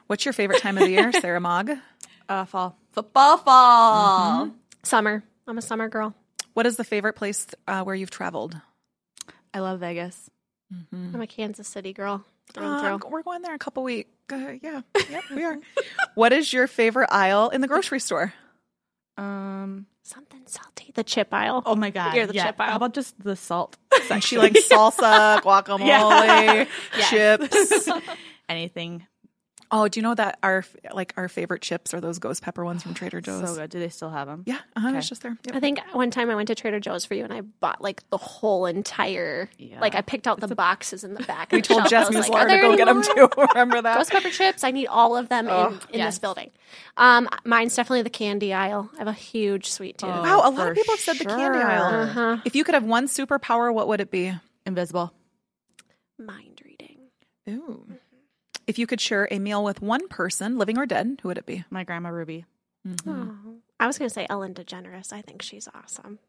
What's 0.08 0.26
your 0.26 0.34
favorite 0.34 0.62
time 0.62 0.78
of 0.78 0.84
the 0.84 0.90
year, 0.92 1.12
Sarah 1.22 1.40
Maag? 1.40 1.80
Uh, 2.28 2.46
fall. 2.46 2.78
Football 2.92 3.38
fall. 3.38 4.50
Summer. 4.84 5.24
I'm 5.48 5.58
a 5.58 5.62
summer 5.62 5.88
girl. 5.90 6.14
What 6.54 6.66
is 6.66 6.76
the 6.76 6.84
favorite 6.84 7.14
place 7.14 7.48
uh, 7.68 7.84
where 7.84 7.96
you've 7.96 8.12
traveled? 8.12 8.58
I 9.54 9.60
love 9.60 9.80
Vegas. 9.80 10.30
I'm 10.94 11.20
a 11.22 11.28
Kansas 11.28 11.68
City 11.68 11.92
girl. 11.94 12.24
Through 12.54 12.64
and 12.66 12.74
Uh, 12.76 12.98
through. 12.98 13.10
we're 13.10 13.24
going 13.24 13.42
there 13.42 13.52
in 13.52 13.56
a 13.56 13.60
couple 13.60 13.84
weeks. 13.84 14.10
Uh, 14.32 14.54
yeah, 14.62 14.82
yep, 15.10 15.24
we 15.34 15.44
are. 15.44 15.58
what 16.16 16.32
is 16.34 16.52
your 16.54 16.68
favorite 16.68 17.10
aisle 17.12 17.50
in 17.50 17.60
the 17.62 17.68
grocery 17.68 18.00
store? 18.00 18.34
Um. 19.18 19.86
Something 20.04 20.42
salty. 20.46 20.92
The 20.94 21.04
chip 21.04 21.34
aisle. 21.34 21.62
Oh 21.66 21.76
my 21.76 21.90
god. 21.92 22.16
You're 22.16 22.28
the 22.28 22.34
yeah. 22.34 22.48
chip 22.48 22.60
aisle. 22.60 22.70
How 22.72 22.76
about 22.78 22.94
just 22.94 23.22
the 23.24 23.36
salt 23.36 23.78
She 24.22 24.38
likes 24.38 24.68
salsa, 24.68 25.42
guacamole, 25.44 26.68
chips. 27.10 27.90
anything. 28.50 29.06
Oh, 29.74 29.88
do 29.88 30.00
you 30.00 30.04
know 30.04 30.14
that 30.14 30.38
our 30.44 30.66
like 30.94 31.14
our 31.16 31.30
favorite 31.30 31.62
chips 31.62 31.94
are 31.94 32.02
those 32.02 32.20
ghost 32.20 32.42
pepper 32.42 32.66
ones 32.66 32.84
from 32.84 32.94
Trader 32.94 33.22
Joe's? 33.22 33.50
So 33.50 33.56
good. 33.56 33.70
Do 33.70 33.80
they 33.80 33.88
still 33.88 34.10
have 34.10 34.28
them? 34.28 34.44
Yeah, 34.46 34.60
uh-huh, 34.76 34.90
Okay. 34.90 34.98
it's 34.98 35.08
just 35.08 35.24
there. 35.24 35.38
Yep. 35.46 35.56
I 35.56 35.60
think 35.62 35.80
one 35.94 36.12
time 36.12 36.30
I 36.30 36.36
went 36.36 36.48
to 36.48 36.56
Trader 36.56 36.82
Joe's 36.82 37.06
for 37.06 37.14
you 37.14 37.24
and 37.24 37.32
I 37.32 37.40
bought 37.40 37.82
like 37.82 38.08
the 38.10 38.18
whole 38.18 38.66
entire, 38.66 39.50
Yeah. 39.58 39.80
like 39.80 39.96
I 39.96 40.02
picked 40.02 40.28
out 40.28 40.42
the 40.42 40.54
boxes 40.54 41.06
in 41.06 41.14
the 41.14 41.24
back. 41.24 41.54
We 41.54 41.62
told 41.62 41.88
Jess 41.88 42.10
Ms. 42.12 42.28
Muslar 42.30 42.50
to 42.50 42.58
go 42.58 42.76
get 42.76 42.86
them 42.86 43.02
too. 43.02 43.30
Remember 43.54 43.82
that? 43.82 43.98
Ghost 43.98 44.12
pepper 44.12 44.30
chips. 44.30 44.66
I 44.66 44.72
need 44.72 44.88
all 44.88 45.16
of 45.16 45.30
them 45.30 45.48
in, 45.48 45.68
in 45.92 46.00
yes. 46.00 46.16
this 46.16 46.20
building. 46.20 46.52
Um, 46.98 47.30
mine's 47.46 47.74
definitely 47.74 48.02
the 48.02 48.10
candy 48.10 48.54
aisle. 48.54 48.90
I 48.96 48.98
have 48.98 49.08
a 49.08 49.14
huge 49.14 49.70
sweet 49.72 49.98
tooth. 49.98 50.10
Oh. 50.12 50.22
Wow, 50.22 50.42
a 50.44 50.52
lot 50.52 50.68
of 50.68 50.76
people 50.76 50.94
have 50.96 51.00
said 51.00 51.18
the 51.18 51.26
candy 51.26 51.60
aisle. 51.60 52.02
Uh-huh. 52.04 52.38
If 52.44 52.56
you 52.58 52.66
could 52.66 52.74
have 52.74 52.84
one 52.84 53.08
superpower, 53.08 53.74
what 53.74 53.88
would 53.88 54.02
it 54.02 54.12
be? 54.12 54.34
Invisible. 54.66 55.14
Mind 56.20 56.62
reading. 56.66 56.98
Ooh. 57.50 57.86
If 58.72 58.80
you 58.80 58.88
could 58.88 59.02
share 59.02 59.28
a 59.30 59.38
meal 59.38 59.66
with 59.66 59.82
one 59.82 60.08
person, 60.08 60.58
living 60.58 60.78
or 60.78 60.86
dead, 60.86 61.20
who 61.22 61.28
would 61.28 61.38
it 61.38 61.46
be? 61.46 61.66
My 61.70 61.84
grandma 61.84 62.08
Ruby. 62.08 62.46
Oh. 63.06 63.36
I 63.82 63.86
was 63.86 63.98
going 63.98 64.08
to 64.08 64.14
say 64.14 64.26
Ellen 64.30 64.54
DeGeneres. 64.54 65.12
I 65.12 65.22
think 65.22 65.42
she's 65.42 65.68
awesome. 65.76 66.20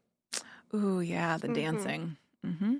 Ooh, 0.75 0.99
yeah, 0.99 1.37
the 1.37 1.47
dancing. 1.47 2.17
hmm 2.43 2.79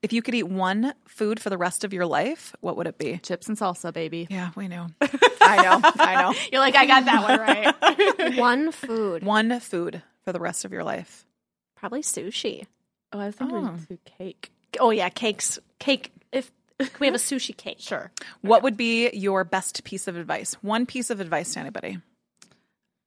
If 0.00 0.14
you 0.14 0.22
could 0.22 0.34
eat 0.34 0.44
one 0.48 0.94
food 1.06 1.38
for 1.38 1.50
the 1.50 1.58
rest 1.58 1.84
of 1.84 1.92
your 1.92 2.06
life, 2.06 2.56
what 2.62 2.78
would 2.78 2.86
it 2.86 2.96
be? 2.96 3.18
Chips 3.18 3.46
and 3.46 3.58
salsa, 3.58 3.92
baby. 3.92 4.26
Yeah, 4.30 4.52
we 4.56 4.68
know. 4.68 4.86
I 5.42 5.62
know. 5.62 5.80
I 6.02 6.22
know. 6.22 6.34
You're 6.50 6.62
like, 6.62 6.74
I 6.76 6.86
got 6.86 7.04
that 7.04 7.22
one 7.28 7.40
right. 7.40 8.36
One 8.38 8.72
food. 8.72 9.22
One 9.22 9.60
food 9.60 10.02
for 10.24 10.32
the 10.32 10.40
rest 10.40 10.64
of 10.64 10.72
your 10.72 10.82
life. 10.82 11.26
Probably 11.76 12.00
sushi. 12.00 12.64
oh, 13.12 13.18
I 13.18 13.26
was 13.26 13.34
thinking 13.36 13.58
Oh. 13.68 13.96
cake. 14.16 14.50
Oh, 14.80 14.88
yeah, 14.88 15.10
cakes. 15.10 15.58
Cake. 15.78 16.10
If 16.78 16.92
can 16.92 17.00
we 17.00 17.06
have 17.06 17.14
a 17.14 17.18
sushi 17.18 17.56
cake? 17.56 17.78
Sure. 17.80 18.10
What 18.40 18.62
would 18.62 18.76
be 18.76 19.10
your 19.10 19.44
best 19.44 19.84
piece 19.84 20.08
of 20.08 20.16
advice? 20.16 20.54
One 20.54 20.86
piece 20.86 21.10
of 21.10 21.20
advice 21.20 21.54
to 21.54 21.60
anybody. 21.60 21.98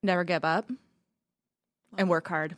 Never 0.01 0.23
give 0.23 0.45
up 0.45 0.69
and 1.97 2.09
work 2.09 2.27
hard. 2.27 2.55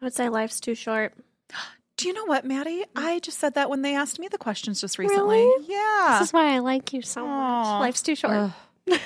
I 0.00 0.04
would 0.04 0.14
say 0.14 0.28
life's 0.28 0.60
too 0.60 0.74
short. 0.74 1.14
Do 1.96 2.08
you 2.08 2.14
know 2.14 2.24
what, 2.24 2.46
Maddy? 2.46 2.80
Mm. 2.80 2.86
I 2.96 3.18
just 3.18 3.38
said 3.38 3.54
that 3.54 3.68
when 3.68 3.82
they 3.82 3.94
asked 3.94 4.18
me 4.18 4.28
the 4.28 4.38
questions 4.38 4.80
just 4.80 4.98
recently. 4.98 5.36
Really? 5.36 5.66
Yeah. 5.68 6.16
This 6.18 6.28
is 6.28 6.32
why 6.32 6.54
I 6.54 6.60
like 6.60 6.94
you 6.94 7.02
so 7.02 7.26
Aw. 7.26 7.62
much. 7.74 7.80
Life's 7.80 8.02
too 8.02 8.14
short. 8.14 8.52
This 8.86 9.00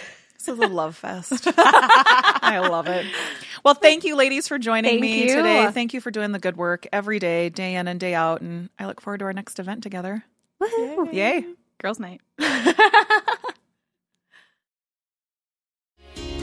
is 0.49 0.59
a 0.59 0.67
love 0.69 0.95
fest. 0.95 1.49
I 1.57 2.59
love 2.71 2.87
it. 2.87 3.07
Well, 3.65 3.75
thank 3.75 4.05
you, 4.05 4.15
ladies, 4.15 4.47
for 4.47 4.59
joining 4.59 4.91
Thank 4.91 5.01
me 5.01 5.23
you. 5.23 5.37
today. 5.37 5.71
Thank 5.73 5.95
you 5.95 6.03
for 6.03 6.11
doing 6.11 6.33
the 6.33 6.39
good 6.39 6.59
work 6.59 6.87
every 6.93 7.19
day, 7.19 7.49
day 7.49 7.77
in 7.77 7.89
and 7.89 7.99
day 7.99 8.15
out. 8.15 8.43
And 8.43 8.69
I 8.79 8.85
look 8.85 9.01
forward 9.01 9.19
to 9.21 9.25
our 9.25 9.33
next 9.33 9.59
event 9.59 9.83
together. 9.83 10.23
Woohoo. 10.63 11.11
Yay. 11.13 11.47
Girls' 11.81 11.99
night. 11.99 12.21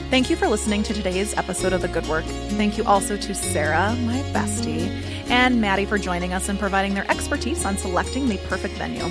Thank 0.10 0.30
you 0.32 0.36
for 0.36 0.48
listening 0.48 0.84
to 0.84 0.94
today's 0.94 1.34
episode 1.38 1.74
of 1.74 1.82
The 1.82 1.88
Good 1.88 2.08
Work. 2.08 2.26
Thank 2.26 2.78
you 2.78 2.84
also 2.86 3.16
to 3.16 3.36
Sarah, 3.36 3.96
my 4.02 4.18
bestie, 4.34 4.88
and 5.30 5.62
Maddy 5.62 5.86
for 5.86 5.98
joining 5.98 6.34
us 6.34 6.50
and 6.50 6.60
providing 6.60 6.96
their 6.96 7.10
expertise 7.10 7.64
on 7.66 7.78
selecting 7.78 8.28
the 8.28 8.38
perfect 8.50 8.74
venue. 8.74 9.08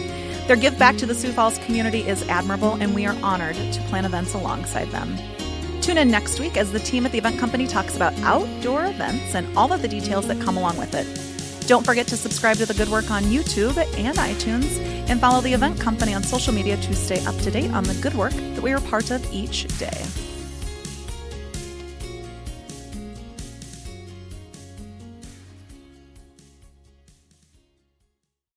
Their 0.47 0.57
give 0.57 0.79
back 0.79 0.97
to 0.97 1.07
the 1.07 1.15
Sioux 1.15 1.33
Falls 1.33 1.59
community 1.59 2.01
is 2.01 2.29
admirable, 2.29 2.75
and 2.75 2.95
we 2.95 3.07
are 3.07 3.17
honored 3.23 3.57
to 3.57 3.81
plan 3.83 4.05
events 4.05 4.35
alongside 4.35 4.91
them. 4.91 5.17
Tune 5.81 5.97
in 5.97 6.11
next 6.11 6.39
week 6.39 6.57
as 6.57 6.71
the 6.73 6.79
team 6.79 7.07
at 7.07 7.13
the 7.13 7.19
event 7.19 7.39
company 7.39 7.67
talks 7.67 7.97
about 7.97 8.13
outdoor 8.21 8.85
events 8.85 9.35
and 9.35 9.57
all 9.57 9.73
of 9.73 9.81
the 9.81 9.89
details 9.89 10.27
that 10.29 10.41
come 10.41 10.57
along 10.59 10.77
with 10.77 10.95
it. 10.95 11.07
Don't 11.67 11.87
forget 11.87 12.07
to 12.09 12.17
subscribe 12.17 12.59
to 12.59 12.67
The 12.67 12.75
Good 12.75 12.89
Work 12.89 13.11
on 13.11 13.23
YouTube 13.25 13.77
and 13.97 14.17
iTunes, 14.19 14.79
and 15.09 15.21
follow 15.21 15.41
the 15.41 15.53
event 15.53 15.81
company 15.81 16.13
on 16.15 16.23
social 16.23 16.53
media 16.53 16.77
to 16.77 16.95
stay 16.95 17.25
up 17.25 17.37
to 17.39 17.51
date 17.51 17.71
on 17.73 17.85
the 17.85 17.95
good 17.95 18.15
work 18.15 18.33
that 18.33 18.63
we 18.63 18.73
are 18.73 18.81
part 18.81 19.11
of 19.11 19.27
each 19.33 19.67
day. 19.79 20.30